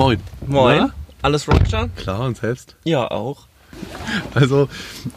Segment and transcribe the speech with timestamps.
[0.00, 0.18] Moin.
[0.46, 0.78] Moin.
[0.78, 0.94] Na?
[1.20, 1.90] Alles Roger?
[1.94, 2.74] Klar, und selbst.
[2.84, 3.46] Ja, auch.
[4.32, 4.70] Also,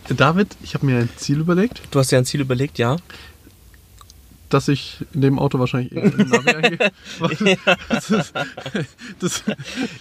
[0.10, 2.98] David, ich habe mir ein Ziel überlegt, Du hast ja ein Ziel überlegt, ja?
[4.50, 6.92] dass ich in dem Auto wahrscheinlich eh den Navi eingebe.
[7.88, 8.34] Das ist,
[9.20, 9.44] das,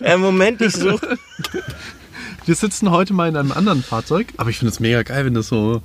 [0.01, 1.17] Äh, Moment, ich suche.
[2.45, 5.35] wir sitzen heute mal in einem anderen Fahrzeug, aber ich finde es mega geil, wenn
[5.35, 5.81] das so.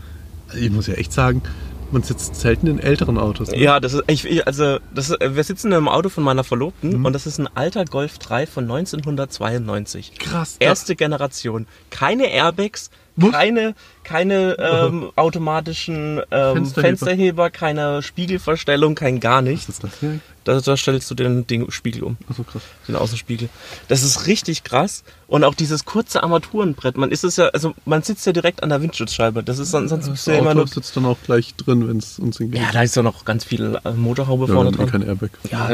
[0.55, 1.43] Ich muss ja echt sagen,
[1.91, 3.49] man sitzt selten in älteren Autos.
[3.51, 3.57] ne?
[3.59, 7.05] Ja, das ist, ich, also, das ist, wir sitzen im Auto von meiner Verlobten Mhm.
[7.05, 10.17] und das ist ein alter Golf 3 von 1992.
[10.19, 10.57] Krass.
[10.59, 11.67] Erste Generation.
[11.89, 12.89] Keine Airbags?
[13.31, 16.81] Keine, keine ähm, automatischen ähm, Fensterheber.
[16.81, 17.49] Fensterheber.
[17.49, 19.69] keine Spiegelverstellung, kein gar Was nichts.
[19.69, 20.19] ist das hier?
[20.43, 22.17] Da, da stellst du den, den Spiegel um.
[22.29, 22.61] Achso, krass.
[22.87, 23.49] den Außenspiegel.
[23.89, 25.03] Das ist richtig krass.
[25.27, 26.95] Und auch dieses kurze Armaturenbrett.
[26.95, 29.43] Man ist es ja, also man sitzt ja direkt an der Windschutzscheibe.
[29.43, 30.67] Das ist sonst, sonst bist Das du ja immer nur.
[30.67, 32.61] sitzt dann auch gleich drin, wenn es uns hingeht.
[32.61, 34.89] Ja, da ist ja noch ganz viel äh, Motorhaube Ja, vorne und dran.
[34.89, 35.31] kein Airbag.
[35.51, 35.69] Ja,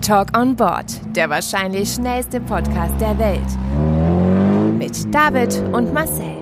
[0.00, 3.91] Talk on Board, der wahrscheinlich schnellste Podcast der Welt.
[4.92, 6.36] Mit David und Marcel.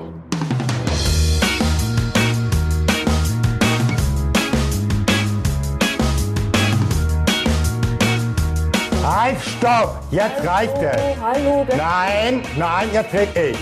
[9.05, 10.03] Halt, stopp!
[10.11, 11.01] Jetzt reicht es!
[11.23, 13.57] Hallo, Nein, nein, jetzt red ich!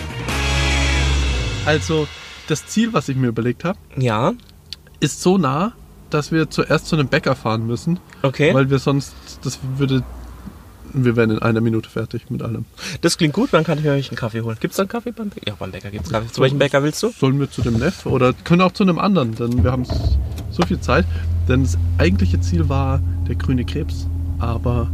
[1.66, 2.08] Also,
[2.46, 4.32] das Ziel, was ich mir überlegt habe, ja,
[5.00, 5.74] ist so nah,
[6.08, 8.54] dass wir zuerst zu einem Bäcker fahren müssen, okay.
[8.54, 10.02] weil wir sonst, das würde,
[10.92, 12.64] wir wären in einer Minute fertig mit allem.
[13.00, 14.56] das klingt gut, dann kann ich mir einen Kaffee holen.
[14.60, 15.46] Gibt es da einen Kaffee beim Bäcker?
[15.48, 16.28] Ja, beim Bäcker gibt es Kaffee.
[16.32, 17.10] Zu welchem Bäcker willst du?
[17.10, 19.84] Sollen wir zu dem Neff oder können auch zu einem anderen, denn wir haben
[20.50, 21.04] so viel Zeit.
[21.48, 24.06] Denn das eigentliche Ziel war der grüne Krebs,
[24.38, 24.90] aber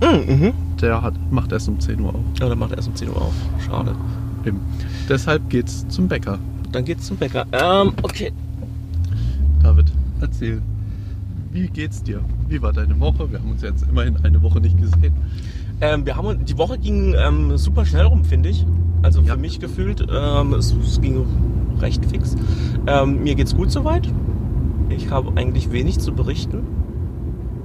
[0.00, 0.52] Mhm.
[0.80, 2.20] der hat, macht erst um 10 Uhr auf.
[2.38, 3.32] Ja, dann macht er erst um 10 Uhr auf.
[3.66, 3.96] Schade.
[4.44, 4.60] Eben.
[5.08, 6.38] Deshalb geht's zum Bäcker.
[6.70, 7.46] Dann geht's zum Bäcker.
[7.50, 8.30] Ähm, okay.
[9.62, 9.86] David,
[10.20, 10.62] erzähl.
[11.50, 12.20] Wie geht's dir?
[12.48, 13.30] Wie war deine Woche?
[13.32, 15.14] Wir haben uns jetzt immerhin eine Woche nicht gesehen.
[15.80, 18.66] Ähm, wir haben die Woche ging ähm, super schnell rum, finde ich.
[19.02, 19.36] Also für Ja.
[19.36, 21.24] mich gefühlt, ähm, es, es ging
[21.80, 22.36] recht fix.
[22.86, 24.08] Ähm, mir geht's gut soweit.
[24.90, 26.62] Ich habe eigentlich wenig zu berichten.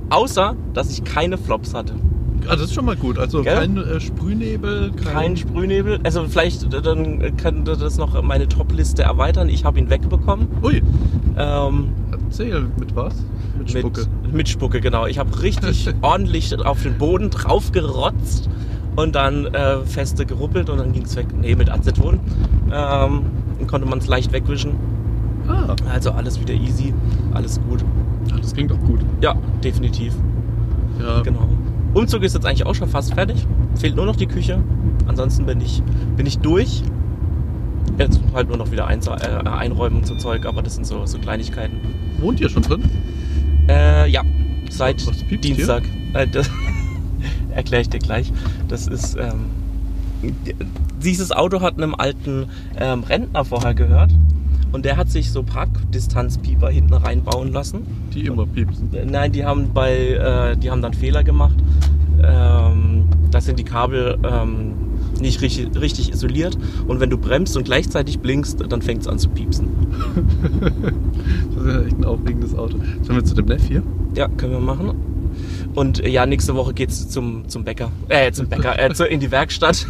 [0.10, 1.96] Außer, dass ich keine Flops hatte.
[2.48, 3.18] Ah, das ist schon mal gut.
[3.20, 3.56] Also Gell?
[3.56, 6.00] kein äh, Sprühnebel, kein, Kein Sprühnebel.
[6.04, 9.50] Also vielleicht äh, dann könnte das noch meine Top-Liste erweitern.
[9.50, 10.48] Ich habe ihn wegbekommen.
[10.64, 10.82] Ui,
[11.38, 13.16] Ähm, erzähl, mit was?
[13.58, 14.06] Mit Spucke.
[14.24, 15.06] Mit, mit Spucke, genau.
[15.08, 18.50] Ich habe richtig ordentlich auf den Boden drauf gerotzt
[18.96, 21.28] und dann äh, feste geruppelt und dann ging es weg.
[21.40, 22.20] Nee, mit Aceton.
[22.72, 23.22] Ähm,
[23.60, 24.72] dann konnte man es leicht wegwischen.
[25.48, 26.94] Ah, Also alles wieder easy,
[27.34, 27.84] alles gut.
[28.42, 29.00] das klingt doch gut.
[29.22, 30.14] Ja, definitiv.
[31.02, 31.50] Ja, Genau.
[31.94, 33.46] Umzug ist jetzt eigentlich auch schon fast fertig.
[33.76, 34.60] Fehlt nur noch die Küche.
[35.08, 35.84] Ansonsten bin ich,
[36.16, 36.84] bin ich durch.
[37.98, 41.06] Jetzt halt nur noch wieder eins, äh, einräumen und so Zeug, aber das sind so,
[41.06, 41.78] so Kleinigkeiten.
[42.20, 42.84] Wohnt ihr schon drin?
[43.68, 44.24] Äh, ja,
[44.70, 45.06] seit
[45.44, 45.84] Dienstag.
[46.14, 46.50] Äh, das
[47.52, 48.32] erkläre ich dir gleich.
[48.68, 50.34] Das ist, ähm,
[51.04, 52.48] dieses Auto hat einem alten
[52.80, 54.12] ähm, Rentner vorher gehört.
[54.74, 57.86] Und der hat sich so Parkdistanzpieper hinten reinbauen lassen.
[58.14, 58.94] Die immer piepsen.
[58.94, 61.56] Äh, Nein, die haben bei, äh, die haben dann Fehler gemacht.
[62.24, 64.74] Ähm, da sind die Kabel ähm,
[65.22, 66.58] nicht richtig, richtig isoliert.
[66.88, 69.70] Und wenn du bremst und gleichzeitig blinkst, dann fängt es an zu piepsen.
[71.56, 72.78] Das ist ja echt ein aufregendes Auto.
[73.04, 73.84] Sollen wir zu dem Neff hier?
[74.16, 75.13] Ja, können wir machen.
[75.76, 77.92] Und äh, ja, nächste Woche geht's zum, zum Bäcker.
[78.10, 79.88] Äh, zum Bäcker, äh, zu, in die Werkstatt.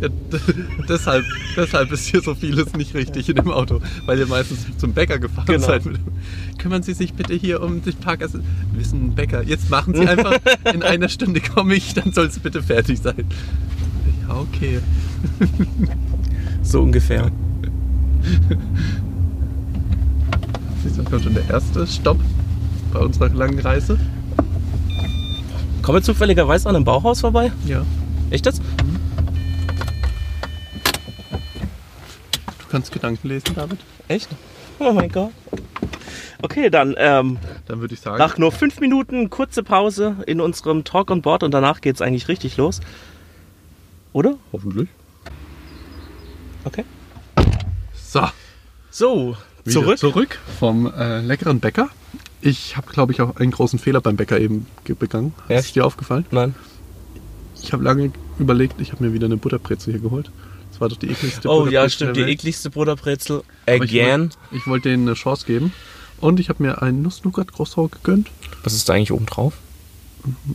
[0.00, 0.08] Ja,
[0.88, 1.24] deshalb,
[1.56, 5.18] deshalb ist hier so vieles nicht richtig in dem Auto, weil ihr meistens zum Bäcker
[5.18, 5.66] gefahren Genau.
[5.66, 5.82] seid.
[6.58, 8.44] Kümmern Sie sich bitte hier um den Parkassist.
[8.74, 9.42] Wir sind ein Bäcker.
[9.42, 10.36] Jetzt machen Sie einfach,
[10.72, 13.24] in einer Stunde komme ich, dann soll es bitte fertig sein.
[14.28, 14.80] Ja, okay.
[16.62, 17.30] So ungefähr.
[20.96, 22.18] Du, kommt schon der erste Stopp
[22.92, 23.98] bei unserer langen Reise.
[25.82, 27.52] Kommen wir zufälligerweise an einem Bauhaus vorbei?
[27.66, 27.84] Ja.
[28.30, 28.58] Echt das?
[28.58, 28.62] Du
[32.70, 33.78] kannst Gedanken lesen, David.
[34.08, 34.28] Echt?
[34.78, 35.32] Oh mein Gott.
[36.42, 40.84] Okay, dann ähm, Dann würde ich sagen, nach nur fünf Minuten kurze Pause in unserem
[40.84, 42.80] Talk on Board und danach geht's eigentlich richtig los.
[44.12, 44.36] Oder?
[44.52, 44.88] hoffentlich.
[46.64, 46.84] Okay.
[47.94, 48.22] So,
[48.90, 49.98] So, wieder zurück.
[49.98, 51.88] zurück vom äh, leckeren Bäcker.
[52.42, 55.34] Ich habe, glaube ich, auch einen großen Fehler beim Bäcker eben ge- begangen.
[55.48, 55.76] Ist Echt?
[55.76, 56.24] dir aufgefallen?
[56.30, 56.54] Nein.
[57.62, 60.30] Ich habe lange überlegt, ich habe mir wieder eine Butterbrezel hier geholt.
[60.70, 62.16] Das war doch die ekligste Oh ja, stimmt.
[62.16, 63.42] Die ekligste Butterbrezel.
[63.66, 64.20] Aber ich Again.
[64.20, 65.72] wollt- Ich wollte denen eine Chance geben.
[66.20, 68.28] Und ich habe mir einen Nuss-Nougat Croissant gegönnt.
[68.62, 69.54] Was ist da eigentlich oben drauf?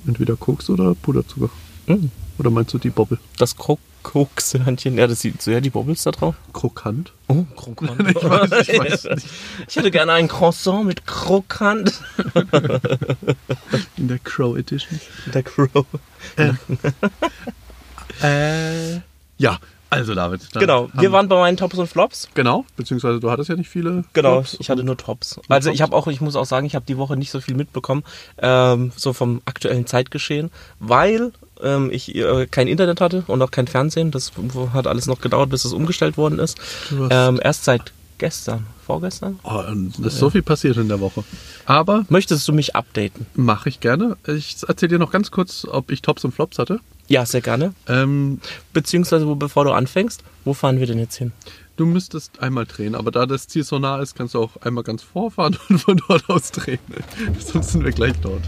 [0.07, 1.49] Entweder Koks oder Puderzucker.
[1.87, 2.07] Mm.
[2.37, 3.19] Oder meinst du die Bobbel?
[3.37, 4.97] Das Krok Kokshörnchen.
[4.99, 6.35] Ja, das sieht so ja die Bobbles da drauf.
[6.53, 7.11] Krokant?
[7.27, 8.07] Oh, Krokant.
[8.07, 9.27] Ich weiß, ich weiß nicht.
[9.67, 11.91] Ich hätte gerne ein Croissant mit Krokant.
[13.97, 14.99] In der Crow Edition.
[15.33, 15.85] Der Crow.
[18.21, 19.01] Äh,
[19.37, 19.59] ja,
[19.89, 20.41] also David.
[20.53, 22.29] Genau, wir waren bei meinen Tops und Flops.
[22.33, 24.05] Genau, beziehungsweise du hattest ja nicht viele.
[24.13, 25.39] Genau, Flops ich hatte nur Tops.
[25.49, 25.91] Also ich Tops?
[25.91, 28.03] habe auch, ich muss auch sagen, ich habe die Woche nicht so viel mitbekommen,
[28.37, 30.49] ähm, so vom aktuellen Zeitgeschehen,
[30.79, 34.11] weil ähm, ich äh, kein Internet hatte und auch kein Fernsehen.
[34.11, 34.31] Das
[34.73, 36.57] hat alles noch gedauert, bis es umgestellt worden ist.
[37.09, 39.39] Ähm, erst seit gestern, vorgestern.
[39.43, 41.23] Oh, und es ist so viel passiert in der Woche.
[41.65, 43.25] Aber Möchtest du mich updaten?
[43.35, 44.15] mache ich gerne.
[44.27, 46.79] Ich erzähle dir noch ganz kurz, ob ich Tops und Flops hatte.
[47.07, 47.73] Ja, sehr gerne.
[47.87, 48.39] Ähm,
[48.73, 51.33] Beziehungsweise, bevor du anfängst, wo fahren wir denn jetzt hin?
[51.75, 54.83] Du müsstest einmal drehen, aber da das Ziel so nah ist, kannst du auch einmal
[54.83, 56.79] ganz vorfahren und von dort aus drehen.
[57.39, 58.41] Sonst sind wir gleich dort.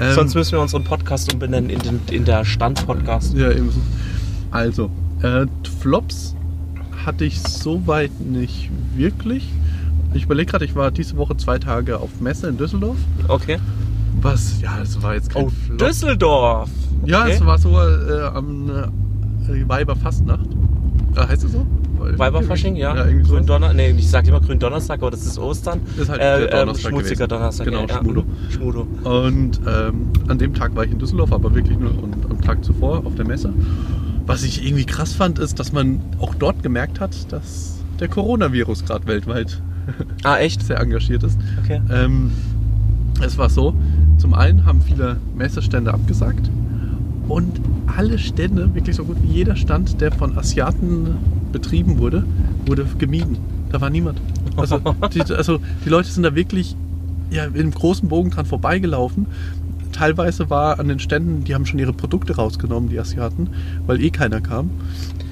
[0.00, 3.34] Ähm, Sonst müssen wir unseren Podcast umbenennen in, den, in der Stand-Podcast.
[3.34, 3.80] Ja, eben so.
[4.50, 4.90] Also,
[5.22, 5.46] äh,
[5.80, 6.34] Flops
[7.04, 9.48] hatte ich soweit nicht wirklich.
[10.14, 12.96] Ich überlege gerade, ich war diese Woche zwei Tage auf Messe in Düsseldorf.
[13.28, 13.58] Okay.
[14.20, 15.78] Was, ja, das war jetzt kein Oh, Flop.
[15.78, 16.70] Düsseldorf.
[17.04, 17.32] Ja, okay.
[17.32, 18.70] es war so äh, am
[19.48, 20.48] äh, Weiberfastnacht.
[21.16, 21.66] Äh, heißt es so?
[21.98, 22.94] Weiberfasching, ja.
[22.94, 23.32] Ja, so.
[23.32, 25.80] Gründonner, nee, ich sag immer Gründonnerstag, aber das ist Ostern.
[25.96, 27.28] Das ist halt äh, der Donnerstag ähm, schmutziger gewesen.
[27.28, 27.66] Donnerstag.
[27.66, 28.24] Genau, ja, Schmudo.
[28.50, 28.86] Schmudo.
[29.04, 32.64] Und ähm, an dem Tag war ich in Düsseldorf, aber wirklich nur und, am Tag
[32.64, 33.52] zuvor auf der Messe.
[34.26, 38.84] Was ich irgendwie krass fand, ist, dass man auch dort gemerkt hat, dass der Coronavirus
[38.84, 39.60] gerade weltweit
[40.22, 40.62] Ah, echt?
[40.62, 41.38] sehr engagiert ist.
[41.64, 41.80] Okay.
[41.90, 42.30] Ähm,
[43.24, 43.74] es war so,
[44.18, 46.50] zum einen haben viele Messestände abgesagt
[47.28, 51.16] und alle Stände, wirklich so gut wie jeder Stand, der von Asiaten
[51.52, 52.24] betrieben wurde,
[52.66, 53.38] wurde gemieden.
[53.70, 54.20] Da war niemand.
[54.56, 54.78] Also
[55.12, 56.76] die, also die Leute sind da wirklich
[57.30, 59.26] ja, in einem großen Bogen dran vorbeigelaufen.
[59.92, 63.50] Teilweise war an den Ständen, die haben schon ihre Produkte rausgenommen, die Asiaten,
[63.86, 64.70] weil eh keiner kam.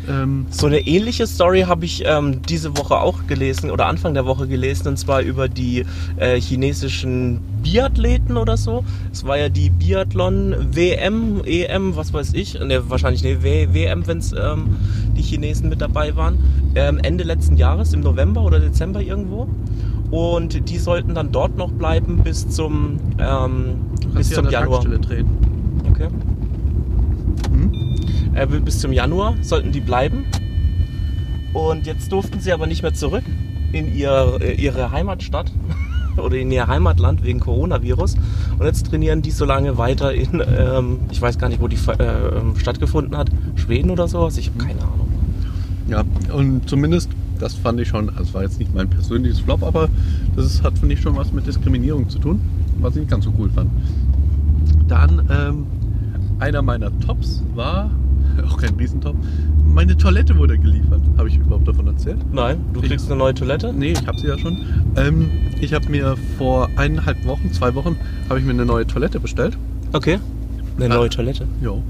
[0.09, 4.27] Ähm, So eine ähnliche Story habe ich ähm, diese Woche auch gelesen oder Anfang der
[4.27, 5.85] Woche gelesen und zwar über die
[6.17, 8.85] äh, chinesischen Biathleten oder so.
[9.13, 14.07] Es war ja die Biathlon WM, EM, was weiß ich, ne, wahrscheinlich ne, w WM,
[14.07, 14.77] wenn es ähm,
[15.17, 16.39] die Chinesen mit dabei waren.
[16.75, 19.49] Ähm, Ende letzten Jahres, im November oder Dezember irgendwo.
[20.11, 23.77] Und die sollten dann dort noch bleiben bis zum, ähm,
[24.15, 24.85] bis zum Januar.
[25.91, 26.09] Okay.
[28.37, 30.27] Äh, bis zum Januar sollten die bleiben.
[31.53, 33.25] Und jetzt durften sie aber nicht mehr zurück
[33.73, 35.51] in ihr, äh, ihre Heimatstadt
[36.19, 38.17] oder in ihr Heimatland wegen Coronavirus.
[38.59, 41.79] Und jetzt trainieren die so lange weiter in, ähm, ich weiß gar nicht, wo die
[41.99, 45.09] äh, ähm, stattgefunden hat, Schweden oder sowas, ich habe keine Ahnung.
[45.89, 49.89] Ja, und zumindest, das fand ich schon, es war jetzt nicht mein persönliches Flop, aber
[50.35, 52.41] das hat, finde ich, schon was mit Diskriminierung zu tun,
[52.81, 53.71] was ich nicht ganz so cool fand.
[54.89, 55.67] Dann, ähm,
[56.39, 57.91] einer meiner Tops war,
[58.47, 59.17] auch kein Riesentop,
[59.67, 61.01] meine Toilette wurde geliefert.
[61.17, 62.19] Habe ich überhaupt davon erzählt?
[62.33, 63.73] Nein, du Ich- kriegst eine neue Toilette?
[63.73, 64.59] Nee, ich habe sie ja schon.
[64.97, 65.29] Ähm,
[65.61, 67.97] ich habe mir vor eineinhalb Wochen, zwei Wochen,
[68.29, 69.57] habe ich mir eine neue Toilette bestellt.
[69.93, 70.19] Okay.
[70.77, 70.99] Eine Ah.
[70.99, 71.47] neue Toilette.
[71.63, 71.83] Jo.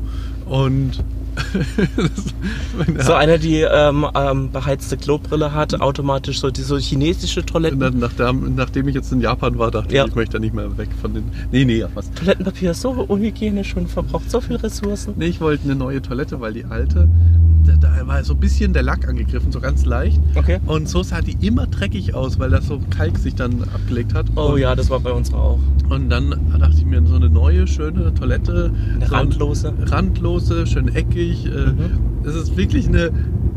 [0.46, 1.02] Und
[2.98, 7.78] So einer, die ähm, ähm, beheizte Klobrille hat, automatisch so diese chinesische Toiletten.
[7.78, 10.04] nach, nachdem, nachdem ich jetzt in Japan war, dachte Ja.
[10.04, 11.24] ich, ich möchte da nicht mehr weg von den.
[11.52, 12.10] Nee, nee, ja, was.
[12.12, 15.14] Toilettenpapier ist so unhygienisch und verbraucht so viel Ressourcen.
[15.16, 17.08] Nee, ich wollte eine neue Toilette, weil die alte,
[17.80, 20.20] da, war so ein bisschen der Lack angegriffen, so ganz leicht.
[20.34, 20.58] Okay.
[20.66, 24.26] Und so sah die immer dreckig aus, weil das so Kalk sich dann abgelegt hat.
[24.36, 25.58] Oh und, ja, das war bei uns auch.
[25.88, 28.72] Und dann dachte ich mir, so eine neue, schöne Toilette.
[28.94, 29.72] Eine so randlose.
[29.86, 31.46] Randlose, schön eckig.
[31.46, 31.98] Äh, Mhm.
[32.24, 33.10] Es ist wirklich eine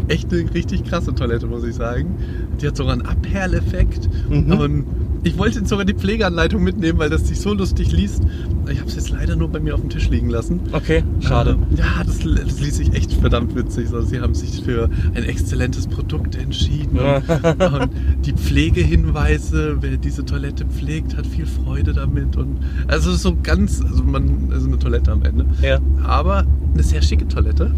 [0.09, 2.15] echt eine richtig krasse Toilette, muss ich sagen.
[2.61, 4.09] Die hat sogar einen Abperleffekt.
[4.29, 4.51] Mhm.
[4.51, 4.85] Und
[5.23, 8.23] ich wollte sogar die Pflegeanleitung mitnehmen, weil das sich so lustig liest.
[8.71, 10.61] Ich habe es jetzt leider nur bei mir auf dem Tisch liegen lassen.
[10.71, 11.51] Okay, schade.
[11.51, 13.87] Ähm, ja, das, das ließ sich echt verdammt witzig.
[13.87, 16.99] Also, sie haben sich für ein exzellentes Produkt entschieden.
[16.99, 17.91] Und, und
[18.25, 22.37] die Pflegehinweise, wer diese Toilette pflegt, hat viel Freude damit.
[22.37, 25.45] Und also so ganz, also man ist eine Toilette am Ende.
[25.61, 25.79] Ja.
[26.03, 27.71] Aber eine sehr schicke Toilette,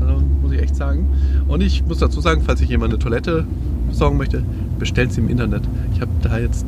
[0.00, 1.06] also, muss ich echt sagen.
[1.48, 3.44] Und ich muss dazu sagen, falls sich jemand eine Toilette
[3.88, 4.42] besorgen möchte,
[4.78, 5.62] bestellt sie im Internet.
[5.94, 6.66] Ich habe da jetzt,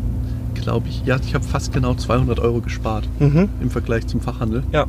[0.54, 3.48] glaube ich, ja, ich habe fast genau 200 Euro gespart Mhm.
[3.60, 4.62] im Vergleich zum Fachhandel.
[4.72, 4.86] Ja.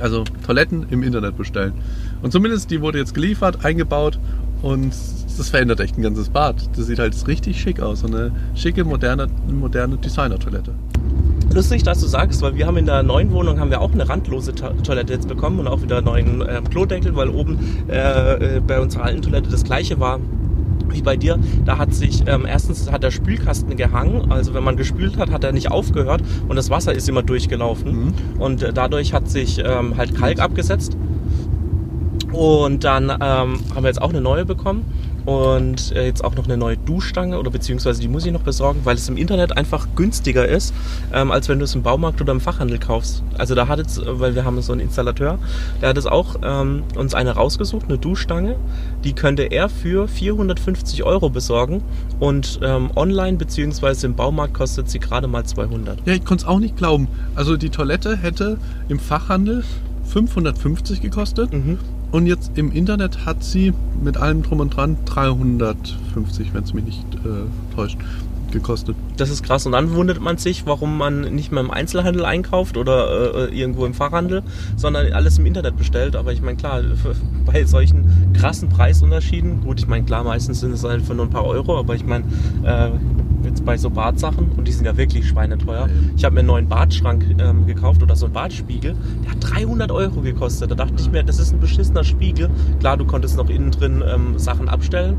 [0.00, 1.72] Also Toiletten im Internet bestellen.
[2.22, 4.18] Und zumindest die wurde jetzt geliefert, eingebaut
[4.62, 4.92] und
[5.36, 6.56] das verändert echt ein ganzes Bad.
[6.76, 8.00] Das sieht halt richtig schick aus.
[8.00, 10.72] So eine schicke, moderne, moderne Designer-Toilette.
[11.54, 14.08] Lustig, dass du sagst, weil wir haben in der neuen Wohnung haben wir auch eine
[14.08, 17.58] randlose To- Toilette jetzt bekommen und auch wieder einen neuen ähm, Klodeckel, weil oben
[17.90, 20.18] äh, äh, bei unserer alten Toilette das gleiche war
[20.88, 21.38] wie bei dir.
[21.66, 25.44] Da hat sich ähm, erstens hat der Spülkasten gehangen, also wenn man gespült hat, hat
[25.44, 28.14] er nicht aufgehört und das Wasser ist immer durchgelaufen Mhm.
[28.40, 30.96] und äh, dadurch hat sich ähm, halt Kalk abgesetzt
[32.32, 34.84] Und dann ähm, haben wir jetzt auch eine neue bekommen
[35.24, 38.80] und äh, jetzt auch noch eine neue Duschstange oder beziehungsweise die muss ich noch besorgen,
[38.84, 40.74] weil es im Internet einfach günstiger ist,
[41.12, 43.22] ähm, als wenn du es im Baumarkt oder im Fachhandel kaufst.
[43.38, 45.38] Also da hat jetzt, weil wir haben so einen Installateur,
[45.80, 48.56] der hat es auch ähm, uns eine rausgesucht, eine Duschstange,
[49.04, 51.82] die könnte er für 450 Euro besorgen
[52.20, 55.98] und ähm, online beziehungsweise im Baumarkt kostet sie gerade mal 200.
[56.06, 57.08] Ja, ich konnte es auch nicht glauben.
[57.34, 59.64] Also die Toilette hätte im Fachhandel
[60.06, 61.78] 550 gekostet Mhm.
[62.12, 66.84] Und jetzt im Internet hat sie mit allem drum und dran 350, wenn es mich
[66.84, 67.98] nicht äh, täuscht,
[68.52, 68.94] gekostet.
[69.16, 69.66] Das ist krass.
[69.66, 73.86] Und dann wundert man sich, warum man nicht mehr im Einzelhandel einkauft oder äh, irgendwo
[73.86, 74.42] im Fachhandel,
[74.76, 76.14] sondern alles im Internet bestellt.
[76.14, 76.82] Aber ich meine, klar,
[77.46, 81.30] bei solchen krassen Preisunterschieden, gut, ich meine, klar, meistens sind es halt für nur ein
[81.30, 82.24] paar Euro, aber ich meine,
[82.62, 82.90] äh,
[83.44, 85.88] jetzt bei so Badsachen, und die sind ja wirklich schweineteuer.
[86.16, 88.94] Ich habe mir einen neuen Badschrank ähm, gekauft oder so einen Badspiegel,
[89.24, 90.70] der hat 300 Euro gekostet.
[90.70, 92.50] Da dachte ich mir, das ist ein beschissener Spiegel.
[92.80, 95.16] Klar, du konntest noch innen drin ähm, Sachen abstellen.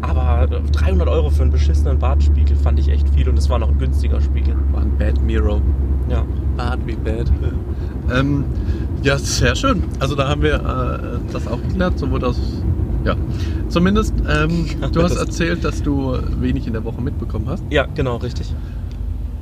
[0.00, 3.68] Aber 300 Euro für einen beschissenen Badspiegel fand ich echt viel und das war noch
[3.68, 4.54] ein günstiger Spiegel.
[4.70, 5.60] War ein Bad Miro.
[6.08, 6.24] Ja.
[6.56, 7.30] Bad wie bad.
[8.12, 8.44] ähm,
[9.02, 9.84] ja, sehr schön.
[9.98, 12.38] Also da haben wir äh, das auch geklärt, so wurde das.
[13.08, 13.16] Ja,
[13.68, 14.12] zumindest.
[14.28, 17.64] Ähm, du hast erzählt, dass du wenig in der Woche mitbekommen hast.
[17.70, 18.52] Ja, genau, richtig.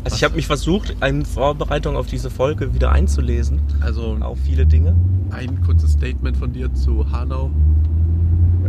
[0.05, 4.65] Also ich habe mich versucht, in Vorbereitung auf diese Folge wieder einzulesen, Also auf viele
[4.65, 4.95] Dinge.
[5.31, 7.51] ein kurzes Statement von dir zu Hanau.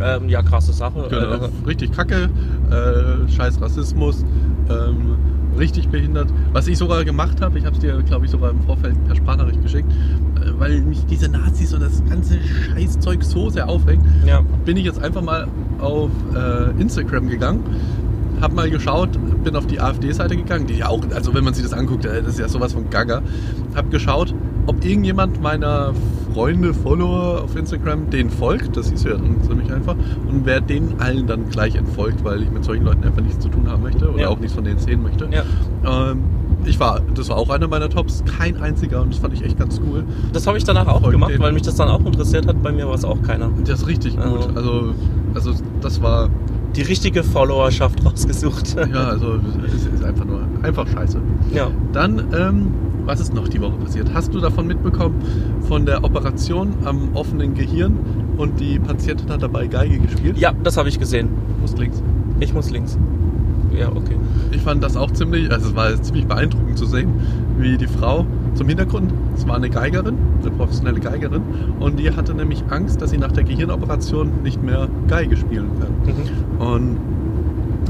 [0.00, 1.06] Ähm, ja, krasse Sache.
[1.08, 2.28] Genau, Äh, richtig kacke,
[2.70, 4.24] äh, scheiß Rassismus,
[4.68, 5.16] ähm,
[5.58, 6.32] richtig behindert.
[6.52, 9.16] Was ich sogar gemacht habe, ich habe es dir, glaube ich, sogar im Vorfeld per
[9.16, 14.42] Sprachnachricht geschickt, äh, weil mich diese Nazis und das ganze Scheißzeug so sehr aufregt, ja.
[14.64, 15.48] bin ich jetzt einfach mal
[15.78, 17.62] auf äh, Instagram gegangen,
[18.40, 19.10] habe mal geschaut,
[19.44, 22.22] bin auf die AfD-Seite gegangen, die ja auch, also wenn man sich das anguckt, äh,
[22.22, 23.22] das ist ja sowas von Gaga,
[23.74, 24.34] habe geschaut,
[24.68, 25.92] ob irgendjemand meiner
[26.34, 29.94] Freunde, Follower auf Instagram denen folgt, das ist ja dann ziemlich einfach,
[30.28, 33.48] und wer denen allen dann gleich entfolgt, weil ich mit solchen Leuten einfach nichts zu
[33.48, 34.28] tun haben möchte oder Ja.
[34.28, 35.28] auch nichts von denen sehen möchte.
[35.32, 36.10] Ja.
[36.10, 36.18] Ähm,
[36.64, 39.58] ich war, das war auch einer meiner Tops, kein einziger und das fand ich echt
[39.58, 40.04] ganz cool.
[40.32, 41.42] Das habe ich danach auch Folgt gemacht, denen.
[41.42, 42.62] weil mich das dann auch interessiert hat.
[42.62, 43.50] Bei mir war es auch keiner.
[43.64, 44.48] Das ist richtig gut.
[44.54, 44.94] Also- Also,
[45.34, 46.28] also das war
[46.76, 48.76] Die richtige Followerschaft rausgesucht.
[48.92, 51.18] Ja, also es ist einfach nur einfach scheiße.
[51.54, 51.68] ja.
[51.92, 52.66] Dann, ähm,
[53.08, 54.12] was ist noch die Woche passiert?
[54.12, 55.16] Hast du davon mitbekommen
[55.66, 57.96] von der Operation am offenen Gehirn
[58.36, 60.36] und die Patientin hat dabei Geige gespielt?
[60.36, 61.30] Ja, das habe ich gesehen.
[61.62, 62.02] Muss links.
[62.38, 62.98] Ich muss links.
[63.74, 64.16] Ja, okay.
[64.52, 67.08] Ich fand das auch ziemlich, also es war ziemlich beeindruckend zu sehen,
[67.58, 71.42] wie die Frau zum Hintergrund, es war eine Geigerin, eine professionelle Geigerin,
[71.80, 76.14] und die hatte nämlich Angst, dass sie nach der Gehirnoperation nicht mehr Geige spielen kann.
[76.14, 76.66] Mhm.
[76.66, 76.96] Und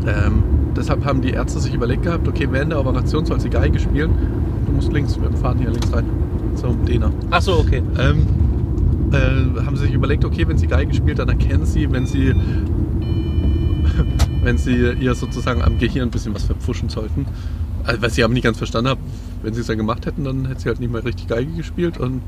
[0.06, 0.42] ähm,
[0.76, 4.10] deshalb haben die Ärzte sich überlegt gehabt, okay, während der Operation soll sie Geige spielen.
[4.68, 6.04] Du musst links, wir fahren hier links rein
[6.54, 7.10] zum Dena.
[7.30, 7.82] Ach so, okay.
[7.98, 8.26] Ähm,
[9.12, 12.34] äh, haben sie sich überlegt, okay, wenn sie Geige spielt, dann erkennen sie, wenn sie
[14.42, 17.26] wenn sie ihr sozusagen am Gehirn ein bisschen was verpfuschen sollten.
[17.84, 19.00] Also, was ich aber nicht ganz verstanden habe,
[19.42, 21.98] wenn sie es ja gemacht hätten, dann hätte sie halt nicht mehr richtig Geige gespielt
[21.98, 22.22] und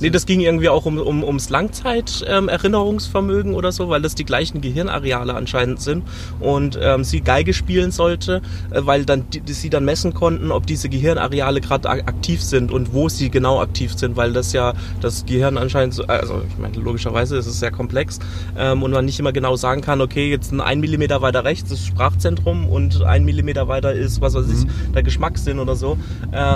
[0.00, 4.60] Nee, das ging irgendwie auch um, um, ums Langzeit-Erinnerungsvermögen oder so, weil das die gleichen
[4.60, 6.02] Gehirnareale anscheinend sind
[6.40, 10.50] und ähm, sie Geige spielen sollte, äh, weil dann die, die sie dann messen konnten,
[10.50, 14.52] ob diese Gehirnareale gerade ak- aktiv sind und wo sie genau aktiv sind, weil das
[14.52, 18.18] ja das Gehirn anscheinend, so, also ich meine logischerweise ist es sehr komplex
[18.58, 21.70] ähm, und man nicht immer genau sagen kann, okay, jetzt ein, ein Millimeter weiter rechts
[21.70, 25.96] ist Sprachzentrum und ein Millimeter weiter ist, was weiß ich, der Geschmackssinn oder so.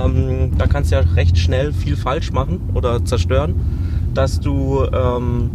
[0.06, 3.54] Ähm, da kannst du ja recht schnell viel falsch machen oder zerstören,
[4.14, 5.50] dass du ähm,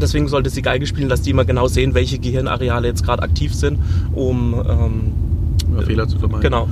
[0.00, 3.54] deswegen sollte sie Geige spielen, dass die immer genau sehen, welche Gehirnareale jetzt gerade aktiv
[3.54, 3.78] sind,
[4.14, 6.42] um ähm, äh, Fehler zu vermeiden.
[6.42, 6.68] genau.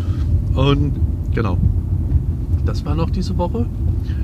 [0.55, 0.93] Und
[1.35, 1.59] genau.
[2.65, 3.67] Das war noch diese Woche.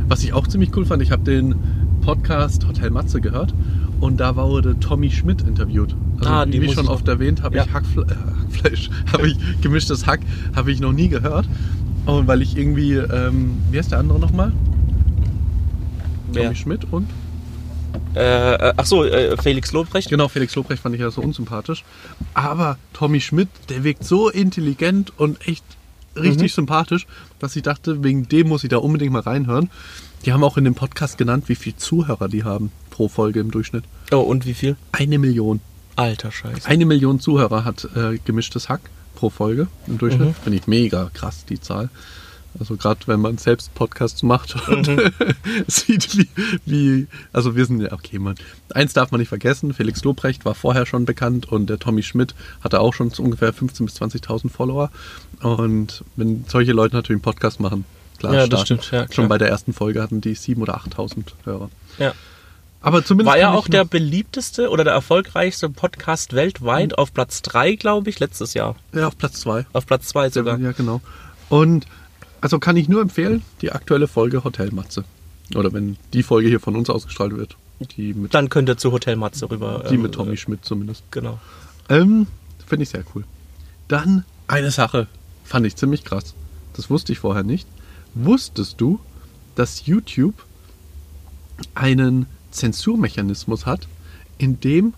[0.09, 1.55] Was ich auch ziemlich cool fand, ich habe den
[2.03, 3.55] Podcast Hotel Matze gehört
[4.01, 5.95] und da wurde Tommy Schmidt interviewt.
[6.19, 7.65] Also Ah, die wie schon oft erwähnt, habe Ja.
[7.65, 8.05] ich Hackfle
[8.53, 10.21] Hackfleisch, habe ich gemischtes Hack,
[10.57, 11.47] habe ich noch nie gehört.
[12.07, 14.53] Und weil ich irgendwie, ähm, wie heißt der andere nochmal?
[16.33, 16.55] Tommy Wer?
[16.55, 17.09] Schmidt und?
[18.15, 20.11] Äh, äh, ach so, äh, Felix Lobrecht.
[20.11, 21.85] Genau, Felix Lobrecht fand ich ja so unsympathisch.
[22.35, 25.65] Aber Tommy Schmidt, der wirkt so intelligent und echt
[26.17, 27.07] richtig sympathisch,
[27.39, 29.71] dass ich dachte, wegen dem muss ich da unbedingt mal reinhören.
[30.25, 33.51] Die haben auch in dem Podcast genannt, wie viele Zuhörer die haben pro Folge im
[33.51, 33.85] Durchschnitt.
[34.13, 34.77] Oh, und wie viel?
[34.93, 35.61] Eine Million.
[35.97, 36.69] Alter Scheiße.
[36.69, 38.81] Eine Million Zuhörer hat äh, gemischtes Hack
[39.23, 40.31] pro Folge im Durchschnitt.
[40.31, 40.35] Mhm.
[40.35, 41.91] Finde ich mega krass, die Zahl.
[42.59, 45.01] Also gerade wenn man selbst Podcasts macht und Mhm.
[45.69, 46.29] sieht, wie,
[46.67, 48.35] wie, also wir sind ja, okay, man,
[48.75, 52.35] eins darf man nicht vergessen, Felix Lobrecht war vorher schon bekannt und der Tommy Schmidt
[52.63, 54.91] hatte auch schon so ungefähr 15.000 bis 20.000 Follower.
[55.41, 57.85] Und wenn solche Leute natürlich einen Podcast machen,
[58.19, 58.67] klar, Ja, das stark.
[58.67, 59.15] stimmt, ja, klar.
[59.15, 61.71] Schon bei der ersten Folge hatten die 7.000 oder 8.000 Hörer.
[61.99, 62.13] Ja.
[62.83, 67.77] Aber zumindest War ja auch der beliebteste oder der erfolgreichste Podcast weltweit auf Platz 3,
[67.77, 68.75] glaube ich, letztes Jahr.
[68.93, 69.67] ja, auf Platz zwei.
[69.73, 70.59] Auf Platz 2 sogar.
[70.59, 71.01] Ja, genau.
[71.49, 71.87] Und
[72.41, 75.05] also kann ich nur empfehlen, die aktuelle Folge Hotel Matze.
[75.55, 77.57] Oder wenn die Folge hier von uns ausgestrahlt wird.
[77.97, 79.85] Die mit, Dann könnt ihr zu Hotel Matze rüber.
[79.89, 81.05] die ähm, mit Tommy Schmidt zumindest.
[81.13, 81.39] Genau.
[81.89, 82.27] Ähm,
[82.67, 83.25] Finde ich sehr cool.
[83.87, 85.07] Dann eine Sache,
[85.45, 86.35] fand ich ziemlich krass.
[86.75, 87.69] Das wusste ich vorher nicht.
[88.15, 88.99] Wusstest du,
[89.55, 90.35] dass YouTube
[91.75, 93.89] einen Zensurmechanismus hat,
[94.39, 94.95] in dem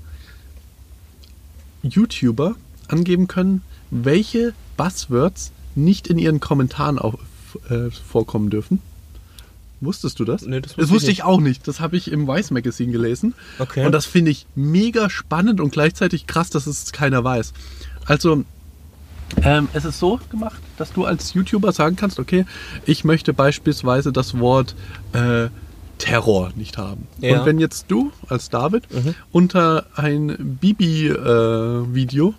[1.83, 2.57] YouTuber
[2.89, 7.17] angeben können, welche Buzzwords nicht in ihren Kommentaren auf,
[7.69, 8.81] äh, vorkommen dürfen?
[9.81, 10.43] Wusstest du das?
[10.43, 11.69] Nee, das das wusste wusste ich ich auch nicht.
[11.69, 13.35] Das habe ich im Vice Magazine gelesen.
[13.59, 13.85] Okay.
[13.85, 17.53] Und das finde ich mega spannend und gleichzeitig krass, dass es keiner weiß.
[18.07, 18.45] Also,
[19.43, 22.47] ähm, es ist so gemacht, dass du als YouTuber sagen kannst, okay,
[22.87, 24.75] ich möchte beispielsweise das Wort
[25.13, 25.49] äh,
[26.05, 27.09] Terror nicht haben.
[27.19, 27.39] Ja.
[27.39, 28.85] Und wenn jetzt du als David
[29.33, 32.35] unter ein Bibi-Video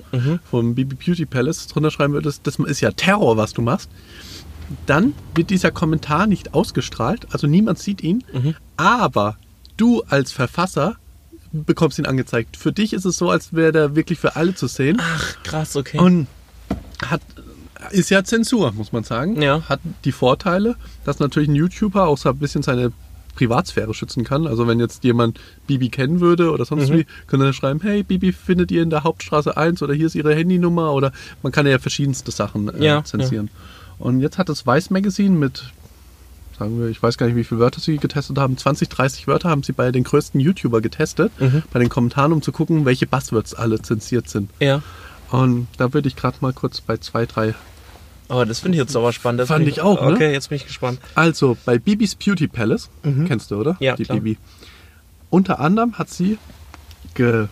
[0.50, 3.90] vom Bibi Beauty Palace drunter schreiben würdest, das ist ja Terror, was du machst,
[4.86, 8.24] dann wird dieser Kommentar nicht ausgestrahlt, also niemand sieht ihn,
[8.78, 9.38] aber
[9.78, 10.98] du als Verfasser
[11.52, 12.58] bekommst ihn angezeigt.
[12.58, 15.02] Für dich ist es so, als wäre der wirklich für alle zu sehen.
[15.02, 15.98] Ach, krass, okay.
[15.98, 16.28] Und
[17.04, 17.22] hat,
[17.92, 19.42] ist ja Zensur, muss man sagen.
[19.42, 19.64] Ja.
[19.68, 22.92] Hat die Vorteile, dass natürlich ein YouTuber auch so ein bisschen seine
[23.36, 24.48] Privatsphäre schützen kann.
[24.48, 26.94] Also wenn jetzt jemand Bibi kennen würde oder sonst Mhm.
[27.00, 30.16] wie, könnte er schreiben, hey, Bibi findet ihr in der Hauptstraße 1 oder hier ist
[30.16, 31.12] ihre Handynummer oder
[31.44, 33.50] man kann ja verschiedenste Sachen äh, Ja, zensieren.
[34.00, 35.66] Und jetzt hat das Weiß Magazine mit,
[36.58, 39.50] sagen wir, ich weiß gar nicht, wie viele Wörter sie getestet haben, 20, 30 Wörter
[39.50, 41.64] haben sie bei den größten YouTuber getestet, Mhm.
[41.72, 44.50] bei den Kommentaren, um zu gucken, welche Buzzwords alle zensiert sind.
[44.60, 44.82] ja.
[45.32, 47.56] Und da würde ich gerade mal kurz bei zwei, drei.
[48.28, 49.42] Aber das finde ich jetzt aber spannend.
[49.42, 50.14] Das Fand ich auch, ne?
[50.14, 51.00] Okay, jetzt bin ich gespannt.
[51.14, 52.90] Also bei Bibis Beauty Palace,
[53.28, 53.74] kennst du, oder?
[53.74, 53.78] Mhm.
[53.82, 54.18] Ja, Die klar.
[54.20, 54.38] Bibi.
[55.30, 56.38] Unter anderem hat sie
[57.14, 57.48] ge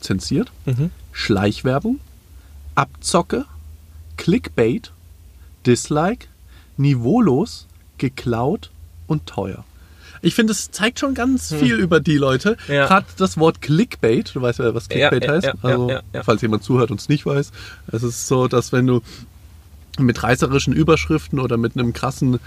[0.00, 0.90] zensiert Mhm.
[1.12, 2.00] Schleichwerbung,
[2.74, 3.44] Abzocke,
[4.16, 4.92] Clickbait,
[5.66, 6.26] Dislike,
[6.76, 7.66] niveaulos,
[7.98, 8.70] geklaut
[9.06, 9.64] und teuer.
[10.22, 12.56] Ich finde, es zeigt schon ganz viel über die Leute.
[12.66, 12.74] Hm.
[12.74, 12.86] Ja.
[12.86, 15.46] Gerade das Wort Clickbait, du weißt ja, was Clickbait Ja, heißt.
[15.46, 16.22] ja, also, ja, ja.
[16.24, 17.52] falls jemand zuhört und es nicht weiß,
[17.92, 19.00] es ist so, dass wenn du
[19.98, 22.38] mit reißerischen Überschriften oder mit einem krassen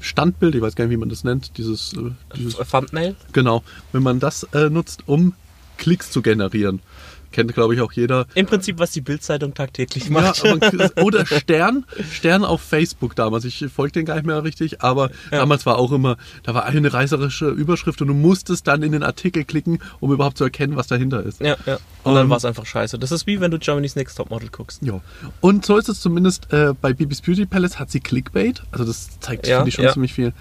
[0.00, 3.16] Standbild, ich weiß gar nicht, wie man das nennt, dieses, äh, dieses Thumbnail?
[3.32, 5.34] genau, wenn man das äh, nutzt, um
[5.76, 6.80] Klicks zu generieren.
[7.30, 8.26] Kennt, glaube ich, auch jeder.
[8.34, 10.44] Im Prinzip, was die Bildzeitung tagtäglich Ja, macht.
[10.44, 13.44] aber, oder Stern, Stern auf Facebook damals.
[13.44, 16.92] Ich folge den gar nicht mehr richtig, aber damals war auch immer, da war eine
[16.92, 20.86] reißerische Überschrift und du musstest dann in den Artikel klicken, um überhaupt zu erkennen, was
[20.86, 21.40] dahinter ist.
[21.40, 21.78] ja, ja.
[22.04, 22.98] Und dann Ähm, war es einfach scheiße.
[22.98, 24.82] Das ist wie wenn du Germany's Next Topmodel guckst.
[24.82, 25.00] Ja.
[25.42, 29.20] Und so ist es zumindest äh, bei Bibis Beauty Palace hat sie Clickbait, also das
[29.20, 29.92] zeigt Ja, finde ich schon ja.
[29.92, 30.32] ziemlich viel.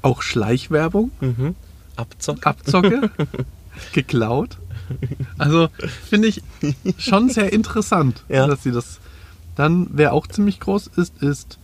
[0.00, 1.54] Auch Schleichwerbung, Mhm.
[1.96, 2.46] Abzock.
[2.46, 3.10] Abzocke,
[3.92, 4.56] geklaut.
[5.38, 5.68] Also
[6.08, 6.42] finde ich
[6.98, 8.46] schon sehr interessant, Ja.
[8.46, 8.98] dass sie das.
[9.56, 11.58] Dann, wer auch ziemlich groß ist, ist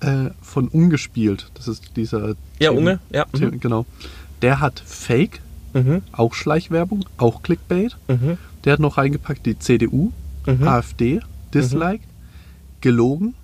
[0.00, 1.50] äh, von Ungespielt.
[1.54, 2.34] Das ist dieser.
[2.58, 3.26] Ja, Unge, ja.
[3.38, 3.60] Mhm.
[3.60, 3.86] Genau.
[4.42, 5.40] Der hat Fake,
[5.72, 6.02] Mhm.
[6.12, 7.96] auch Schleichwerbung, auch Clickbait.
[8.08, 8.38] Mhm.
[8.64, 10.12] Der hat noch reingepackt die CDU,
[10.46, 10.68] Mhm.
[10.68, 11.20] AfD,
[11.52, 12.04] Dislike,
[12.80, 13.34] gelogen,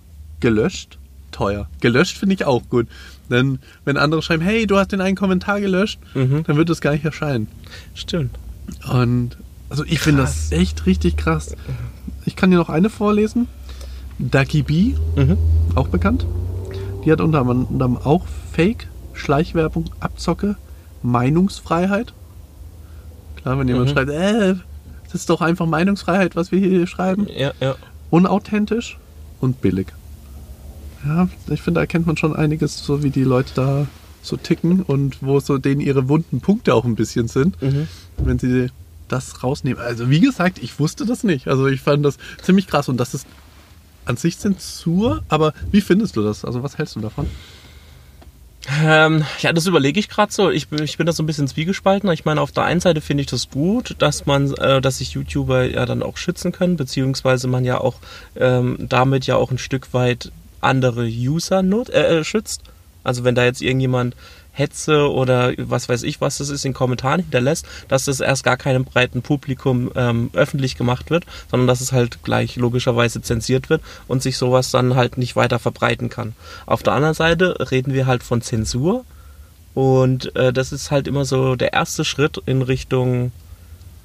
[0.41, 0.99] gelöscht,
[1.33, 1.69] teuer.
[1.81, 2.87] Gelöscht finde ich auch gut.
[3.31, 6.45] Denn wenn andere schreiben, hey, du hast den einen Kommentar gelöscht, Mhm.
[6.45, 7.49] dann wird es gar nicht erscheinen.
[7.95, 8.37] Stimmt.
[8.91, 9.37] Und
[9.69, 11.55] also ich finde das echt richtig krass.
[12.25, 13.47] Ich kann dir noch eine vorlesen.
[14.19, 15.39] Ducky B, Mhm.
[15.75, 16.27] auch bekannt.
[17.05, 20.57] Die hat unter anderem auch Fake, Schleichwerbung, Abzocke,
[21.03, 22.13] Meinungsfreiheit.
[23.37, 23.93] Klar, wenn jemand Mhm.
[23.93, 24.55] schreibt, äh,
[25.05, 27.27] das ist doch einfach Meinungsfreiheit, was wir hier schreiben.
[27.35, 27.75] Ja, ja.
[28.11, 28.99] Unauthentisch
[29.41, 29.87] und billig.
[31.07, 33.87] Ja, ich finde, da erkennt man schon einiges, so wie die Leute da
[34.23, 37.89] so ticken und wo so denen ihre wunden Punkte auch ein bisschen sind, Mhm.
[38.19, 38.69] wenn sie
[39.09, 39.83] das rausnehmen.
[39.83, 41.49] Also wie gesagt, ich wusste das nicht.
[41.49, 43.27] Also ich fand das ziemlich krass und das ist
[44.05, 46.45] an sich Zensur, aber wie findest du das?
[46.45, 47.27] Also was hältst du davon?
[48.83, 50.51] Ähm, ja, das überlege ich gerade so.
[50.51, 52.11] Ich, bin- ich bin da so ein bisschen zwiegespalten.
[52.13, 55.13] Ich meine, auf der einen Seite finde ich das gut, dass man, äh, dass sich
[55.13, 57.97] YouTuber ja dann auch schützen können, beziehungsweise man ja auch
[58.37, 60.31] ähm, damit ja auch ein Stück weit
[60.61, 62.63] andere User nut, äh, äh, schützt.
[63.11, 64.15] Also wenn da jetzt irgendjemand
[64.53, 68.57] Hetze oder was weiß ich, was das ist, in Kommentaren hinterlässt, dass das erst gar
[68.57, 73.83] keinem breiten Publikum ähm, öffentlich gemacht wird, sondern dass es halt gleich logischerweise zensiert wird
[74.07, 76.35] und sich sowas dann halt nicht weiter verbreiten kann.
[76.67, 79.05] Auf der anderen Seite reden wir halt von Zensur
[79.75, 83.33] und äh, das ist halt immer so der erste Schritt in Richtung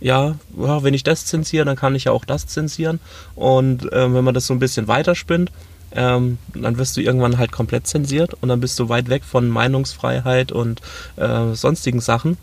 [0.01, 2.99] ja, wenn ich das zensiere, dann kann ich ja auch das zensieren.
[3.33, 5.51] Und ähm, wenn man das so ein bisschen weiterspinnt,
[5.95, 9.49] ähm, dann wirst du irgendwann halt komplett zensiert und dann bist du weit weg von
[9.49, 10.81] Meinungsfreiheit und
[11.15, 12.37] äh, sonstigen Sachen.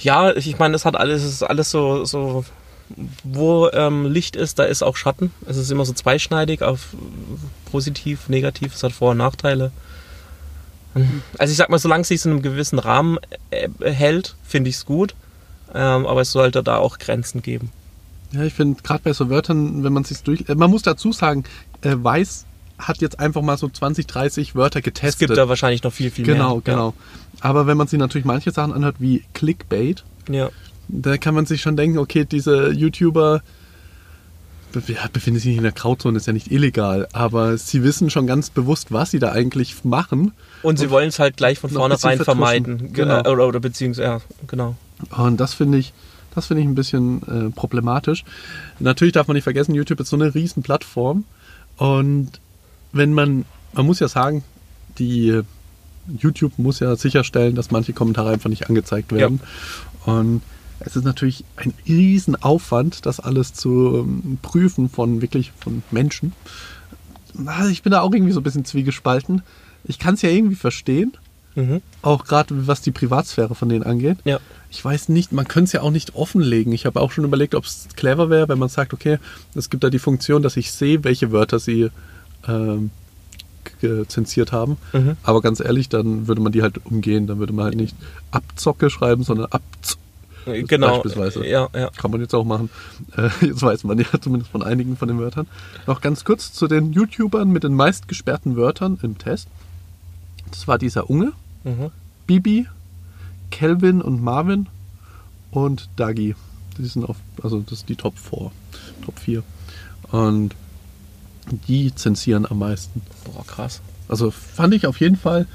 [0.00, 2.44] Ja, ich meine, es hat alles, es ist alles so, so
[3.22, 5.32] wo ähm, Licht ist, da ist auch Schatten.
[5.46, 6.88] Es ist immer so zweischneidig auf
[7.70, 8.74] positiv, negativ.
[8.74, 9.70] Es hat Vor- und Nachteile.
[11.38, 13.18] Also ich sag mal, solange es sich in einem gewissen Rahmen
[13.50, 15.14] äh, hält, finde ich es gut.
[15.72, 17.70] Ähm, aber es sollte da auch Grenzen geben.
[18.32, 20.44] Ja, ich finde gerade bei so Wörtern, wenn man sich durch.
[20.48, 21.44] äh, Man muss dazu sagen,
[21.82, 22.46] äh, Weiß
[22.78, 25.28] hat jetzt einfach mal so 20, 30 Wörter Es getestet.
[25.28, 26.62] gibt da wahrscheinlich noch viel, viel genau, mehr.
[26.64, 26.94] genau.
[27.40, 30.34] Aber wenn man sich natürlich manche Sachen anhört, wie Clickbait, Ja.
[30.34, 30.50] ja.
[30.88, 33.42] da kann man sich schon denken, okay, diese YouTuber
[34.72, 38.08] be- ja, befinden sich nicht in der Grauzone, ist ja nicht illegal, aber sie wissen
[38.08, 40.32] schon ganz bewusst, was sie da eigentlich machen.
[40.62, 42.92] Und sie wollen es halt gleich von vornherein vermeiden.
[42.92, 43.16] Genau.
[43.18, 43.30] Genau.
[43.32, 44.76] Oder, oder beziehungsweise, ja, genau.
[45.16, 45.92] Und das finde ich,
[46.34, 48.24] das finde ich ein bisschen äh, problematisch.
[48.78, 51.24] Natürlich darf man nicht vergessen, YouTube ist so eine riesen Plattform.
[51.76, 52.30] Und
[52.92, 54.44] wenn man, man muss ja sagen,
[54.98, 55.42] die äh,
[56.18, 59.40] YouTube muss ja sicherstellen, dass manche Kommentare einfach nicht angezeigt werden.
[60.04, 60.42] Und
[60.80, 66.32] es ist natürlich ein riesen Aufwand, das alles zu ähm, prüfen von wirklich von Menschen.
[67.46, 69.42] Also ich bin da auch irgendwie so ein bisschen zwiegespalten.
[69.84, 71.12] Ich kann es ja irgendwie verstehen,
[71.56, 71.82] Mhm.
[72.02, 74.18] auch gerade was die Privatsphäre von denen angeht.
[74.24, 74.38] Ja.
[74.70, 76.72] Ich weiß nicht, man könnte es ja auch nicht offenlegen.
[76.72, 79.18] Ich habe auch schon überlegt, ob es clever wäre, wenn man sagt, okay,
[79.54, 81.90] es gibt da die Funktion, dass ich sehe, welche Wörter sie
[82.46, 82.90] ähm,
[84.08, 84.76] zensiert haben.
[84.92, 85.16] Mhm.
[85.22, 87.26] Aber ganz ehrlich, dann würde man die halt umgehen.
[87.26, 87.96] Dann würde man halt nicht
[88.30, 89.98] Abzocke schreiben, sondern Abz.
[90.46, 90.88] Genau.
[90.88, 91.46] beispielsweise.
[91.46, 91.90] Ja, ja.
[91.96, 92.70] Kann man jetzt auch machen.
[93.16, 95.46] Äh, jetzt weiß man ja zumindest von einigen von den Wörtern.
[95.86, 99.48] Noch ganz kurz zu den YouTubern mit den meist gesperrten Wörtern im Test.
[100.50, 101.32] Das war dieser Unge,
[101.64, 101.90] Mhm.
[102.26, 102.66] Bibi,
[103.50, 104.66] Kelvin und Marvin
[105.50, 106.34] und Dagi.
[106.78, 108.50] Die sind auf, also das ist die Top 4.
[109.04, 109.42] Top 4.
[110.12, 110.54] Und
[111.68, 113.02] die zensieren am meisten.
[113.24, 113.80] Boah, krass.
[114.08, 115.46] Also fand ich auf jeden Fall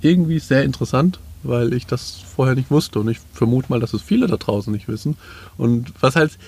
[0.00, 4.02] irgendwie sehr interessant, weil ich das vorher nicht wusste und ich vermute mal, dass es
[4.02, 5.16] viele da draußen nicht wissen.
[5.58, 6.38] Und was halt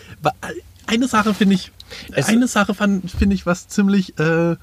[0.86, 1.70] eine Sache finde ich,
[2.12, 4.56] Es- eine Sache finde ich, was ziemlich äh,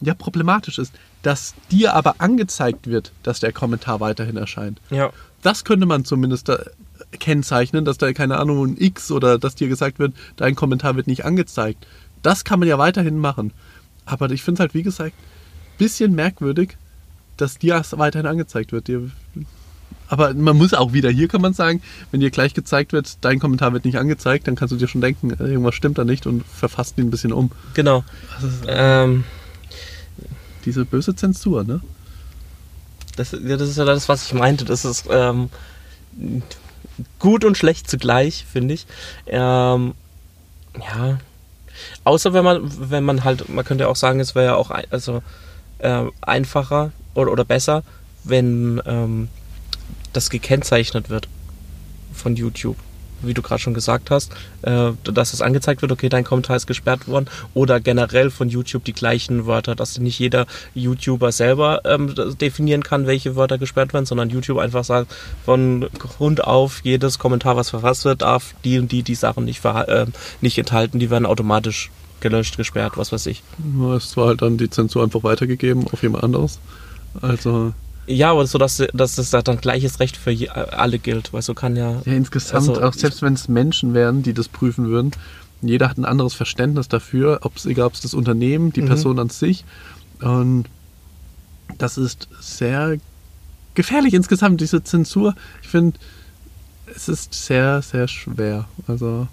[0.00, 4.80] ja, problematisch ist, dass dir aber angezeigt wird, dass der Kommentar weiterhin erscheint.
[4.90, 5.10] Ja.
[5.42, 6.58] Das könnte man zumindest da
[7.18, 11.06] kennzeichnen, dass da keine Ahnung ein X oder dass dir gesagt wird, dein Kommentar wird
[11.06, 11.86] nicht angezeigt.
[12.22, 13.52] Das kann man ja weiterhin machen.
[14.06, 15.14] Aber ich finde es halt, wie gesagt,
[15.78, 16.76] bisschen merkwürdig,
[17.36, 18.90] dass dir das weiterhin angezeigt wird.
[20.08, 23.38] Aber man muss auch wieder, hier kann man sagen, wenn dir gleich gezeigt wird, dein
[23.38, 26.26] Kommentar wird nicht angezeigt, dann kannst du dir schon denken, äh, irgendwas stimmt da nicht
[26.26, 27.50] und verfasst ihn ein bisschen um.
[27.72, 28.04] Genau.
[28.68, 29.24] Ähm,
[30.64, 31.80] Diese böse Zensur, ne?
[33.16, 34.64] das, ja, das ist ja das, was ich meinte.
[34.64, 35.50] Das ist ähm,
[37.18, 38.86] gut und schlecht zugleich, finde ich.
[39.26, 39.94] Ähm,
[40.78, 41.18] ja.
[42.04, 44.84] Außer wenn man, wenn man halt, man könnte auch sagen, es wäre ja auch ein,
[44.90, 45.22] also,
[45.78, 47.82] äh, einfacher oder, oder besser,
[48.22, 49.28] wenn ähm,
[50.12, 51.28] das gekennzeichnet wird
[52.12, 52.76] von YouTube.
[53.26, 54.32] Wie du gerade schon gesagt hast,
[54.62, 57.26] äh, dass es angezeigt wird, okay, dein Kommentar ist gesperrt worden.
[57.54, 63.06] Oder generell von YouTube die gleichen Wörter, dass nicht jeder YouTuber selber ähm, definieren kann,
[63.06, 68.04] welche Wörter gesperrt werden, sondern YouTube einfach sagt, von Grund auf, jedes Kommentar, was verfasst
[68.04, 70.06] wird, darf die und die die Sachen nicht, äh,
[70.40, 70.98] nicht enthalten.
[70.98, 73.42] Die werden automatisch gelöscht, gesperrt, was weiß ich.
[73.94, 76.58] Es war halt dann die Zensur einfach weitergegeben auf jemand anderes.
[77.20, 77.72] Also
[78.06, 81.54] Ja, aber so, dass, dass das dann gleiches Recht für je, alle gilt, weil so
[81.54, 82.02] kann ja.
[82.04, 85.12] Ja, insgesamt, Also, auch selbst wenn es Menschen wären, die das prüfen würden,
[85.62, 88.86] jeder hat ein anderes Verständnis dafür, ob es egal ob es das Unternehmen, die Mhm.
[88.86, 89.64] Person an sich.
[90.20, 90.66] Und
[91.78, 92.98] das ist sehr
[93.74, 95.34] gefährlich insgesamt, diese Zensur.
[95.62, 95.98] Ich finde,
[96.94, 98.66] es ist sehr, sehr schwer.
[98.86, 99.26] Also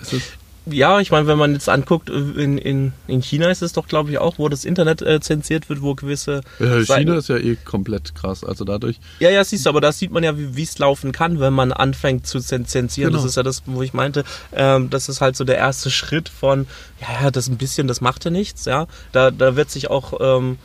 [0.00, 0.24] es ist
[0.70, 4.10] Ja, ich meine, wenn man jetzt anguckt, in, in, in China ist es doch, glaube
[4.10, 6.40] ich, auch, wo das Internet äh, zensiert wird, wo gewisse.
[6.58, 8.44] ja, China ist ja eh komplett krass.
[8.44, 11.40] Also dadurch, Ja, ja, siehst du, aber da sieht man ja, wie es laufen kann,
[11.40, 13.10] wenn man anfängt zu zen- zensieren.
[13.10, 13.22] Genau.
[13.22, 16.28] Das ist ja das, wo ich meinte, ähm, das ist halt so der erste Schritt
[16.28, 16.66] von,
[17.00, 18.86] ja, ja, das ein bisschen, das macht ja nichts, ja.
[19.12, 20.58] Da, da wird sich auch ähm,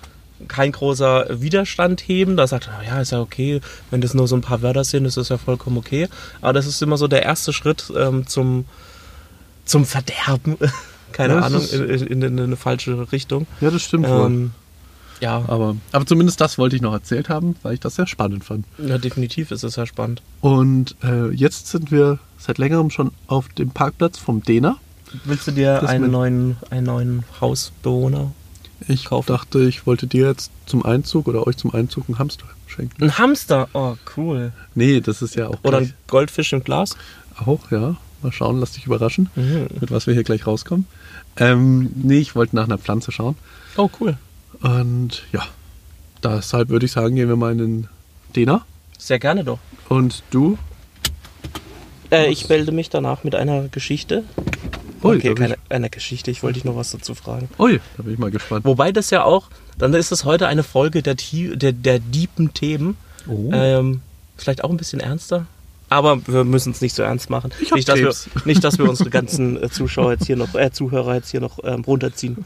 [0.48, 2.36] kein großer Widerstand heben.
[2.36, 3.62] Da sagt er, ja, ist ja okay,
[3.92, 6.10] wenn das nur so ein paar Wörter sind, ist das ja vollkommen okay.
[6.42, 8.66] Aber das ist immer so der erste Schritt ähm, zum,
[9.66, 10.58] zum Verderben.
[11.12, 13.46] Keine Ja, Ahnung, in, in, in eine falsche Richtung.
[13.62, 14.26] ja, das stimmt wohl.
[14.26, 14.52] Ähm,
[15.22, 18.44] ja, Aber, aber zumindest das wollte ich noch erzählt haben, weil ich das sehr spannend
[18.44, 18.66] fand.
[18.80, 20.22] ja, definitiv ist es ja spannend.
[20.42, 24.78] Und äh, jetzt sind wir seit längerem schon auf dem Parkplatz vom Dena.
[25.24, 28.32] Willst du dir einen neuen, einen neuen Hausbewohner?
[28.88, 29.28] Ich Kaufen.
[29.28, 33.02] dachte, ich wollte dir jetzt zum Einzug oder euch zum Einzug einen Hamster schenken.
[33.04, 33.70] Ein Hamster?
[33.74, 34.52] Oh, cool.
[34.76, 36.98] Nee, das ist ja auch Oder gleich, ein Goldfisch im Glas?
[37.46, 37.96] auch, ja.
[38.24, 39.68] Mal schauen, lass dich überraschen, Mhm.
[39.80, 40.86] mit was wir hier gleich rauskommen.
[41.38, 43.36] Ähm, nee, ich wollte nach einer Pflanze schauen.
[43.78, 44.18] Oh, cool.
[44.62, 45.44] Und ja,
[46.24, 47.88] deshalb würde ich sagen, gehen wir mal in den
[48.36, 48.66] Dena.
[48.98, 49.60] Sehr gerne doch.
[49.90, 50.58] Und du
[52.12, 54.24] Äh, ich melde mich danach mit einer Geschichte.
[55.04, 56.32] Ui, okay, keine, einer Geschichte.
[56.32, 57.50] Ich wollte dich noch was dazu fragen.
[57.52, 58.64] ich, ui, da bin ich mal gespannt.
[58.66, 62.96] Wobei das ja auch, dann ist es heute eine Folge der, der, der deepen Themen.
[63.28, 63.50] Oh.
[63.52, 64.02] Ähm,
[64.38, 65.46] vielleicht auch ein bisschen ernster.
[65.94, 67.52] Aber wir müssen es nicht so ernst machen.
[67.72, 68.12] Nicht, dass wir,
[68.46, 71.60] nicht, dass wir unsere ganzen äh, Zuschauer jetzt hier noch, äh, Zuhörer jetzt hier noch
[71.64, 72.46] ähm, runterziehen.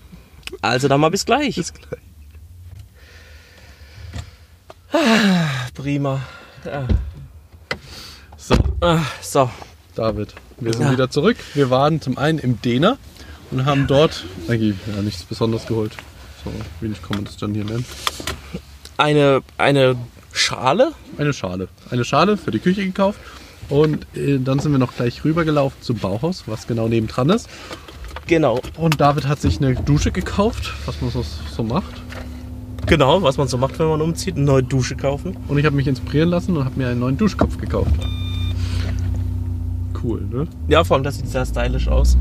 [0.62, 1.56] Also dann mal bis gleich.
[1.56, 2.02] Bis gleich.
[5.74, 6.22] Prima.
[6.66, 6.88] Ja.
[8.38, 9.50] So, Ah, so,
[9.96, 10.92] David, wir sind Ja.
[10.92, 11.38] wieder zurück.
[11.54, 12.98] Wir waren zum einen im Dena
[13.52, 15.94] und haben dort eigentlich ja, nichts Besonderes geholt.
[16.44, 17.86] So wenig kann man das dann hier nennen.
[18.98, 19.96] eine, eine
[20.38, 20.93] Schale.
[21.17, 21.67] Eine Schale.
[21.89, 23.19] Eine Schale für die Küche gekauft.
[23.69, 27.50] Und äh, dann sind wir noch gleich rübergelaufen zum Bauhaus, was genau nebendran ist.
[28.28, 32.02] Genau, Und David hat sich eine Dusche gekauft, was man so, so macht.
[32.86, 34.36] genau, was man so macht, wenn man umzieht.
[34.36, 35.38] Eine neue Dusche kaufen.
[35.47, 37.91] Und ich habe mich inspirieren lassen und habe mir einen neuen Duschkopf gekauft.
[40.04, 40.47] Cool, ne?
[40.67, 42.17] Ja, vor allem, das sieht sehr stylisch aus.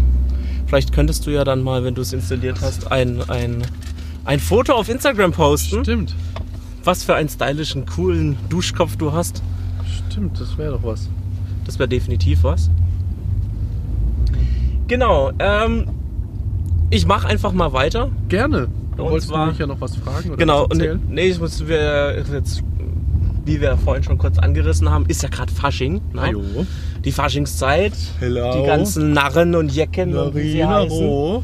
[0.66, 3.62] Vielleicht könntest du ja dann mal, wenn du es installiert hast, ein, ein,
[4.24, 6.14] ein Foto auf Instagram posten, Stimmt.
[6.87, 9.42] Was für einen stylischen, coolen Duschkopf du hast.
[10.09, 11.09] Stimmt, das wäre doch was.
[11.64, 12.70] Das wäre definitiv was.
[14.88, 15.87] Genau, ähm,
[16.90, 18.11] ich mache einfach mal weiter.
[18.29, 18.68] Gerne.
[18.96, 21.01] Du Und wolltest zwar- mich ja noch was fragen oder Genau, was und erzählen?
[21.09, 22.62] nee, ich muss wir jetzt,
[23.44, 26.01] wie wir vorhin schon kurz angerissen haben, ist ja gerade Fasching.
[26.14, 26.33] Ne?
[27.05, 27.92] Die Faschingszeit.
[28.20, 28.61] Hello.
[28.62, 31.42] Die ganzen Narren und Jecken und wie sie heißen,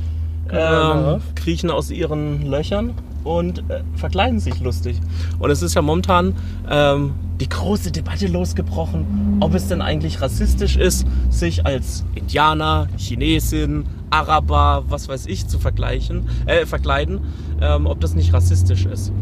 [0.51, 2.93] ähm, kriechen aus ihren Löchern
[3.25, 5.01] und äh, verkleiden sich lustig.
[5.39, 6.35] Und es ist ja momentan
[6.71, 13.85] ähm, die große Debatte losgebrochen, ob es denn eigentlich rassistisch ist, sich als Indianer, Chinesin,
[14.11, 17.21] Araber, was weiß ich, zu vergleichen, äh, verkleiden,
[17.61, 19.13] ähm, ob das nicht rassistisch ist.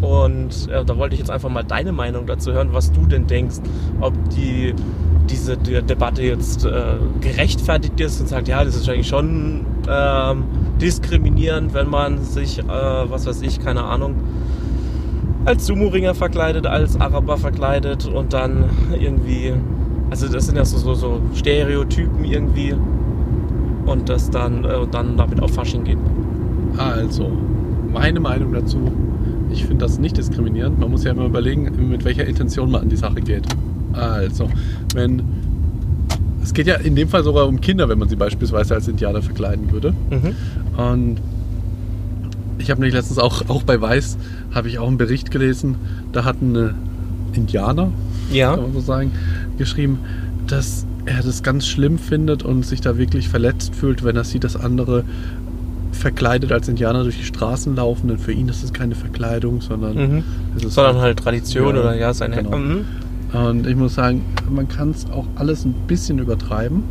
[0.00, 3.26] Und äh, da wollte ich jetzt einfach mal deine Meinung dazu hören, was du denn
[3.26, 3.56] denkst,
[4.00, 4.74] ob die
[5.28, 10.44] diese die Debatte jetzt äh, gerechtfertigt ist und sagt, ja, das ist eigentlich schon ähm,
[10.80, 14.14] diskriminierend, wenn man sich, äh, was weiß ich, keine Ahnung,
[15.44, 19.52] als Sumo-Ringer verkleidet, als Araber verkleidet und dann irgendwie,
[20.10, 22.74] also das sind ja so, so, so Stereotypen irgendwie
[23.86, 25.98] und das dann, äh, dann damit auf Fasching geht.
[26.76, 27.30] Also,
[27.92, 28.78] meine Meinung dazu,
[29.50, 30.78] ich finde das nicht diskriminierend.
[30.78, 33.46] Man muss ja immer überlegen, mit welcher Intention man an die Sache geht.
[33.96, 34.48] Also,
[34.94, 35.22] wenn.
[36.42, 39.20] Es geht ja in dem Fall sogar um Kinder, wenn man sie beispielsweise als Indianer
[39.20, 39.92] verkleiden würde.
[40.10, 40.80] Mhm.
[40.80, 41.16] Und
[42.58, 44.16] ich habe nämlich letztens auch, auch bei Weiß,
[44.54, 45.74] habe ich auch einen Bericht gelesen,
[46.12, 46.74] da hat ein
[47.32, 47.90] Indianer,
[48.32, 48.52] Ja.
[48.54, 49.10] kann man so sagen,
[49.58, 49.98] geschrieben,
[50.46, 54.44] dass er das ganz schlimm findet und sich da wirklich verletzt fühlt, wenn er sieht,
[54.44, 55.02] dass andere
[55.90, 58.06] verkleidet als Indianer durch die Straßen laufen.
[58.08, 60.24] Denn für ihn ist es keine Verkleidung, sondern Mhm.
[60.68, 62.36] Sondern halt Tradition Ja, oder ja, seine.
[62.36, 62.56] genau.
[62.56, 62.84] Mhm.
[63.44, 66.82] Und ich muss sagen, man kann es auch alles ein bisschen übertreiben.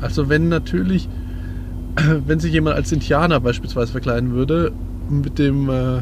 [0.00, 1.08] Also wenn natürlich,
[2.26, 4.72] wenn sich jemand als Indianer beispielsweise verkleiden würde,
[5.10, 6.00] mit dem äh,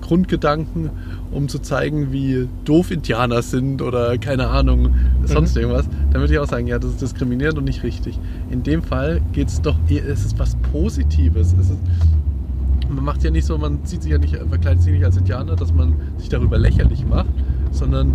[0.00, 0.90] Grundgedanken,
[1.32, 4.94] um zu zeigen, wie doof Indianer sind oder keine Ahnung,
[5.24, 8.18] sonst irgendwas, dann würde ich auch sagen, ja, das ist diskriminierend und nicht richtig.
[8.50, 11.54] In dem Fall geht es doch es ist was Positives.
[11.60, 11.78] Es ist,
[12.88, 15.56] man macht ja nicht so, man zieht sich ja nicht, verkleidet sich nicht als Indianer,
[15.56, 17.28] dass man sich darüber lächerlich macht,
[17.72, 18.12] sondern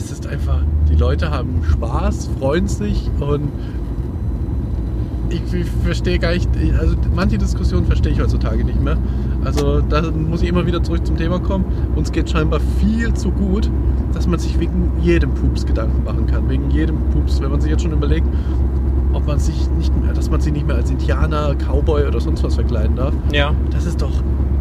[0.00, 3.48] es ist einfach, die Leute haben Spaß, freuen sich und
[5.28, 8.96] ich, ich verstehe gar nicht, also manche Diskussionen verstehe ich heutzutage nicht mehr.
[9.44, 11.64] Also da muss ich immer wieder zurück zum Thema kommen.
[11.94, 13.70] Uns geht scheinbar viel zu gut,
[14.12, 16.48] dass man sich wegen jedem Pups Gedanken machen kann.
[16.48, 18.26] Wegen jedem Pups, wenn man sich jetzt schon überlegt,
[19.12, 22.42] ob man sich nicht mehr, dass man sich nicht mehr als Indianer, Cowboy oder sonst
[22.42, 23.14] was verkleiden darf.
[23.32, 23.54] Ja.
[23.70, 24.12] Das ist doch,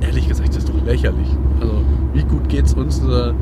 [0.02, 1.30] ehrlich gesagt, das ist doch lächerlich.
[1.60, 1.82] Also,
[2.14, 3.34] wie gut geht es uns, äh,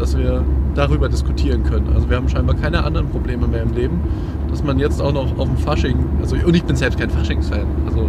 [0.00, 1.88] dass wir darüber diskutieren können?
[1.94, 4.00] Also, wir haben scheinbar keine anderen Probleme mehr im Leben.
[4.48, 7.66] Dass man jetzt auch noch auf dem Fasching, also, und ich bin selbst kein Faschings-Fan,
[7.86, 8.08] also,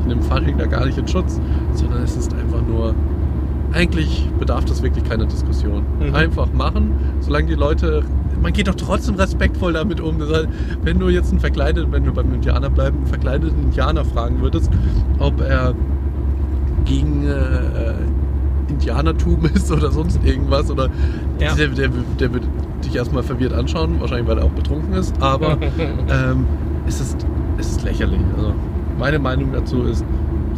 [0.00, 1.40] ich nehme Fasching da gar nicht in Schutz,
[1.74, 2.94] sondern es ist einfach nur,
[3.72, 5.84] eigentlich bedarf das wirklich keiner Diskussion.
[6.00, 6.14] Mhm.
[6.14, 8.02] Einfach machen, solange die Leute,
[8.40, 10.18] man geht doch trotzdem respektvoll damit um.
[10.18, 10.48] Das heißt,
[10.82, 14.70] wenn du jetzt einen verkleideten, wenn wir beim Indianer bleiben, einen verkleideten Indianer fragen würdest,
[15.18, 15.74] ob er
[16.84, 17.94] gegen äh,
[18.68, 20.70] Indianertum ist oder sonst irgendwas.
[20.70, 20.88] Oder
[21.40, 21.54] Ja.
[21.54, 21.88] der, der,
[22.20, 22.44] der wird
[22.84, 25.58] dich erstmal verwirrt anschauen, wahrscheinlich weil er auch betrunken ist, aber
[26.08, 26.46] ähm,
[26.86, 27.26] es, ist,
[27.58, 28.20] es ist lächerlich.
[28.36, 28.54] Also
[28.98, 30.04] meine Meinung dazu ist,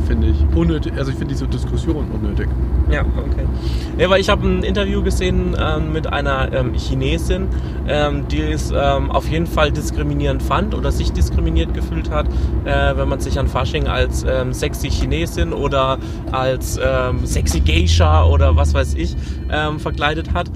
[0.09, 2.49] finde ich, unnötig, also ich finde diese Diskussion unnötig.
[2.91, 3.47] Ja, okay.
[3.99, 7.47] Ja, weil ich habe ein Interview gesehen ähm, mit einer ähm, Chinesin,
[7.87, 12.27] ähm, die es ähm, auf jeden Fall diskriminierend fand oder sich diskriminiert gefühlt hat,
[12.65, 15.99] äh, wenn man sich an Fasching als ähm, sexy Chinesin oder
[16.33, 19.17] als ähm, sexy Geisha oder was weiß ich
[19.79, 20.51] verkleidet hat.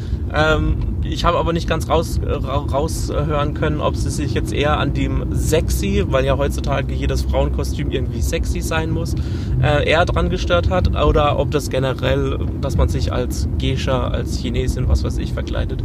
[1.05, 4.79] Ich habe aber nicht ganz raus, äh, ra- raushören können, ob sie sich jetzt eher
[4.79, 9.15] an dem sexy, weil ja heutzutage jedes Frauenkostüm irgendwie sexy sein muss,
[9.63, 14.39] äh, eher dran gestört hat oder ob das generell, dass man sich als Geisha, als
[14.39, 15.83] Chinesin, was weiß ich, verkleidet.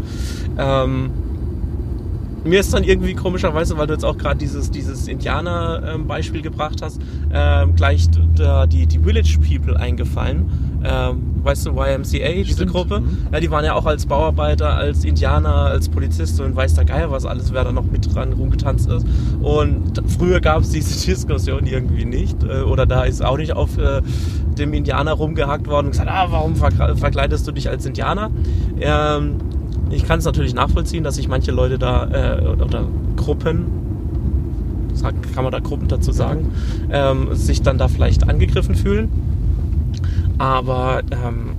[0.58, 1.12] Ähm,
[2.48, 7.00] mir ist dann irgendwie komischerweise, weil du jetzt auch gerade dieses, dieses Indianer-Beispiel gebracht hast,
[7.34, 10.46] ähm, gleich da die, die Village People eingefallen.
[10.84, 12.04] Ähm, weißt du, YMCA,
[12.44, 12.72] diese Stimmt.
[12.72, 13.00] Gruppe?
[13.02, 13.18] Mhm.
[13.32, 17.10] Ja, die waren ja auch als Bauarbeiter, als Indianer, als Polizist und weiß der Geier
[17.12, 19.06] was alles, wer da noch mit dran rumgetanzt ist.
[19.42, 22.44] Und früher gab es diese Diskussion irgendwie nicht.
[22.44, 24.02] Äh, oder da ist auch nicht auf äh,
[24.58, 28.30] dem Indianer rumgehackt worden und gesagt, ah, warum verkle- verkleidest du dich als Indianer?
[28.80, 29.36] Ähm,
[29.90, 33.66] ich kann es natürlich nachvollziehen, dass sich manche Leute da äh, oder Gruppen,
[35.34, 36.52] kann man da Gruppen dazu sagen,
[36.92, 39.10] ähm, sich dann da vielleicht angegriffen fühlen.
[40.38, 41.52] Aber ähm,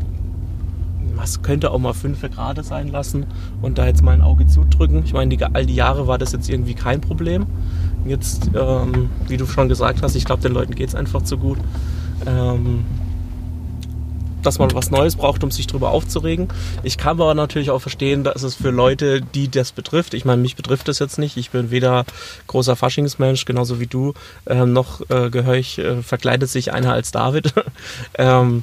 [1.18, 3.26] was könnte auch mal 5 Grad sein lassen
[3.60, 5.02] und da jetzt mal ein Auge zudrücken.
[5.04, 7.46] Ich meine, die, all die Jahre war das jetzt irgendwie kein Problem.
[8.06, 11.36] Jetzt, ähm, wie du schon gesagt hast, ich glaube, den Leuten geht es einfach zu
[11.36, 11.58] gut.
[12.26, 12.84] Ähm,
[14.42, 16.48] dass man was Neues braucht, um sich drüber aufzuregen.
[16.82, 20.42] Ich kann aber natürlich auch verstehen, dass es für Leute, die das betrifft, ich meine,
[20.42, 21.36] mich betrifft das jetzt nicht.
[21.36, 22.04] Ich bin weder
[22.46, 24.14] großer Faschingsmensch, genauso wie du,
[24.46, 27.52] ähm, noch äh, gehöre ich, äh, verkleidet sich einer als David.
[28.14, 28.62] ähm,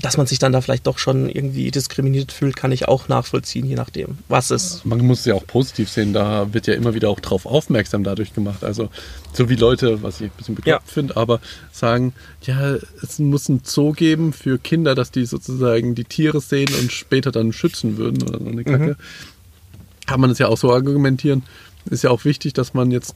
[0.00, 3.66] dass man sich dann da vielleicht doch schon irgendwie diskriminiert fühlt, kann ich auch nachvollziehen,
[3.66, 4.84] je nachdem, was es.
[4.84, 8.04] Man muss es ja auch positiv sehen, da wird ja immer wieder auch drauf aufmerksam
[8.04, 8.64] dadurch gemacht.
[8.64, 8.88] Also
[9.32, 10.92] so wie Leute, was ich ein bisschen bekloppt Ja.
[10.92, 11.40] finde, aber
[11.72, 16.68] sagen, ja, es muss ein Zoo geben für Kinder, dass die sozusagen die Tiere sehen
[16.80, 18.96] und später dann schützen würden oder so eine Kacke.
[20.06, 21.42] Kann man es ja auch so argumentieren.
[21.90, 23.14] Ist ja auch wichtig, dass man jetzt,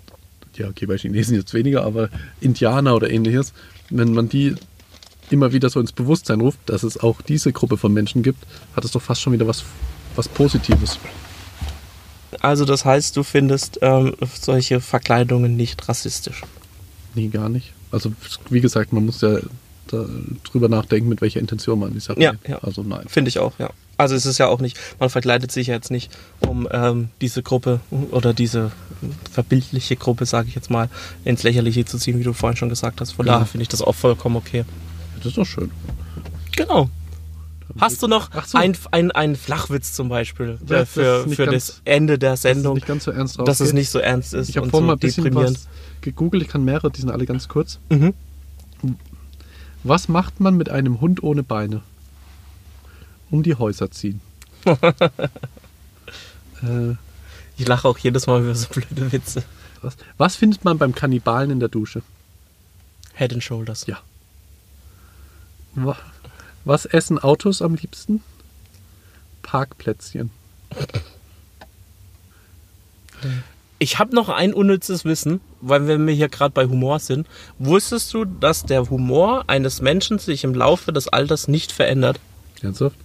[0.56, 2.08] ja okay, bei Chinesen jetzt weniger, aber
[2.40, 3.52] Indianer oder ähnliches,
[3.90, 4.54] wenn man die
[5.30, 8.84] immer wieder so ins Bewusstsein ruft, dass es auch diese Gruppe von Menschen gibt, hat
[8.84, 9.64] es doch fast schon wieder was,
[10.16, 10.98] was Positives.
[12.40, 16.42] Also das heißt, du findest ähm, solche Verkleidungen nicht rassistisch.
[17.14, 17.72] Nee, gar nicht.
[17.90, 18.12] Also,
[18.50, 19.38] wie gesagt, man muss ja
[19.86, 20.04] da
[20.44, 22.58] drüber nachdenken, mit welcher Intention man die Sache Ja, ja.
[22.58, 23.04] Also, nein.
[23.08, 23.70] Finde ich auch, ja.
[23.96, 26.12] Also es ist ja auch nicht, man verkleidet sich ja jetzt nicht,
[26.46, 27.80] um ähm, diese Gruppe
[28.12, 28.70] oder diese
[29.32, 30.88] verbildliche Gruppe, sage ich jetzt mal,
[31.24, 33.12] ins Lächerliche zu ziehen, wie du vorhin schon gesagt hast.
[33.12, 33.38] Von Genau.
[33.38, 34.64] daher finde ich das auch vollkommen okay.
[35.18, 35.70] Das ist doch schön.
[36.56, 36.90] Genau.
[37.78, 38.58] Hast du noch so.
[38.58, 42.30] ein, ein, einen Flachwitz zum Beispiel Ja, äh, das für, für ganz- das Ende der
[42.30, 43.74] Dass es Sendung, nicht ganz so ernst dass es rausgeht.
[43.74, 45.68] nicht so ernst ist Ich habe vorhin so mal ein bisschen was
[46.00, 46.42] gegoogelt.
[46.42, 47.78] Ich kann mehrere, die sind alle ganz kurz.
[47.90, 48.14] Mhm.
[49.84, 51.82] Was macht man mit einem Hund ohne Beine?
[53.30, 54.20] Um die Häuser ziehen.
[54.64, 54.76] äh,
[57.56, 59.42] Ich lache auch jedes Mal über so blöde Witze.
[59.82, 62.02] was, was findet man beim Kannibalen in der Dusche?
[63.14, 63.86] Head and Shoulders.
[63.86, 63.98] Ja.
[65.84, 65.96] Wa-
[66.64, 68.22] Was essen Autos am liebsten?
[69.42, 70.30] Parkplätzchen.
[73.78, 77.26] Ich habe noch ein unnützes Wissen, weil wir hier gerade bei Humor sind.
[77.58, 82.18] Wusstest du, dass der Humor eines Menschen sich im Laufe des Alters nicht verändert?
[82.60, 82.96] Ernsthaft?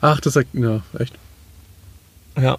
[0.00, 1.14] Ach, das sagt, ja, echt.
[2.40, 2.56] Ja.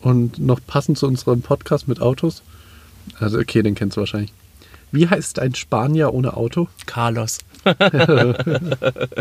[0.00, 2.42] Und noch passend zu unserem Podcast mit Autos.
[3.18, 4.32] Also, okay, den kennst du wahrscheinlich.
[4.90, 6.68] Wie heißt ein Spanier ohne Auto?
[6.86, 7.38] Carlos.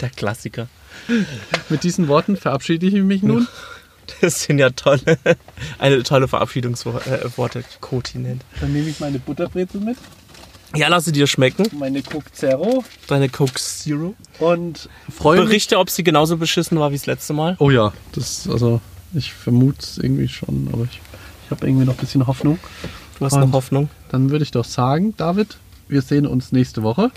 [0.00, 0.68] der Klassiker.
[1.68, 3.46] Mit diesen Worten verabschiede ich mich nun.
[4.20, 5.16] Das sind ja tolle,
[5.78, 8.44] eine tolle Verabschiedungsworte, Kontinent.
[8.60, 9.96] Dann nehme ich meine Butterbrezel mit,
[10.74, 11.66] Ja, lass sie dir schmecken.
[11.78, 14.14] meine Coke Zero Deine Coke Zero.
[14.40, 15.46] und freue mich.
[15.48, 17.56] Berichte, ob sie genauso beschissen war wie das letzte Mal.
[17.60, 18.80] Oh ja, das, also,
[19.14, 21.00] ich vermute es irgendwie schon, aber ich,
[21.44, 22.58] ich habe irgendwie noch ein bisschen Hoffnung.
[23.18, 23.88] Du hast Und- noch Hoffnung.
[24.10, 25.56] Dann würde ich doch sagen, David,
[25.92, 27.12] wir sehen uns nächste Woche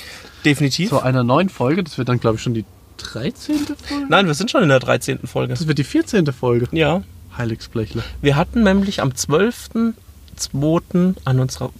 [0.45, 0.89] Definitiv.
[0.89, 1.83] zu einer neuen Folge.
[1.83, 2.65] Das wird dann, glaube ich, schon die
[2.97, 3.55] 13.
[3.87, 4.05] Folge?
[4.09, 5.19] Nein, wir sind schon in der 13.
[5.25, 5.53] Folge.
[5.53, 6.25] Das wird die 14.
[6.33, 6.67] Folge.
[6.71, 7.01] Ja.
[7.37, 8.03] Heiligsblechle.
[8.21, 11.15] Wir hatten nämlich am 12.02.
[11.25, 11.71] an unserer.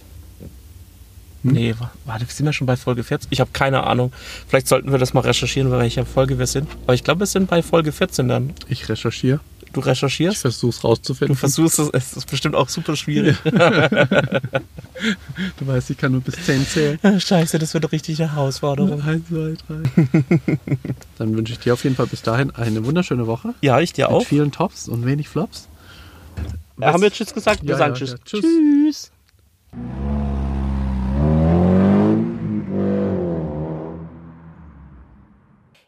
[1.42, 3.28] Nee, wa- warte, sind wir schon bei Folge 14?
[3.30, 4.12] Ich habe keine Ahnung.
[4.48, 6.68] Vielleicht sollten wir das mal recherchieren, bei welcher Folge wir sind.
[6.84, 8.52] Aber ich glaube, wir sind bei Folge 14 dann.
[8.68, 9.38] Ich recherchiere.
[9.76, 10.44] Du Ich recherchierst?
[10.46, 11.36] es Du rauszufinden.
[11.36, 13.36] versuchst es, es ist bestimmt auch super schwierig.
[15.58, 17.20] Du weißt, ich kann nur bis 10 zählen.
[17.20, 17.84] Scheiße, das wird
[18.20, 19.02] eine Herausforderung.
[19.02, 19.56] 1, 2,
[19.92, 20.58] 3.
[21.18, 23.52] Dann wünsche ich dir auf jeden Fall bis dahin eine wunderschöne Woche.
[23.60, 24.26] Ja, ich dir Mit auch.
[24.26, 25.68] vielen Tops und wenig Flops.
[26.80, 27.62] Äh, haben wir Tschüss gesagt?
[27.62, 28.10] Wir Ja, sagen ja, Tschüss.
[28.12, 28.16] ja.
[28.24, 29.10] Tschüss.
[29.74, 30.35] Tschüss.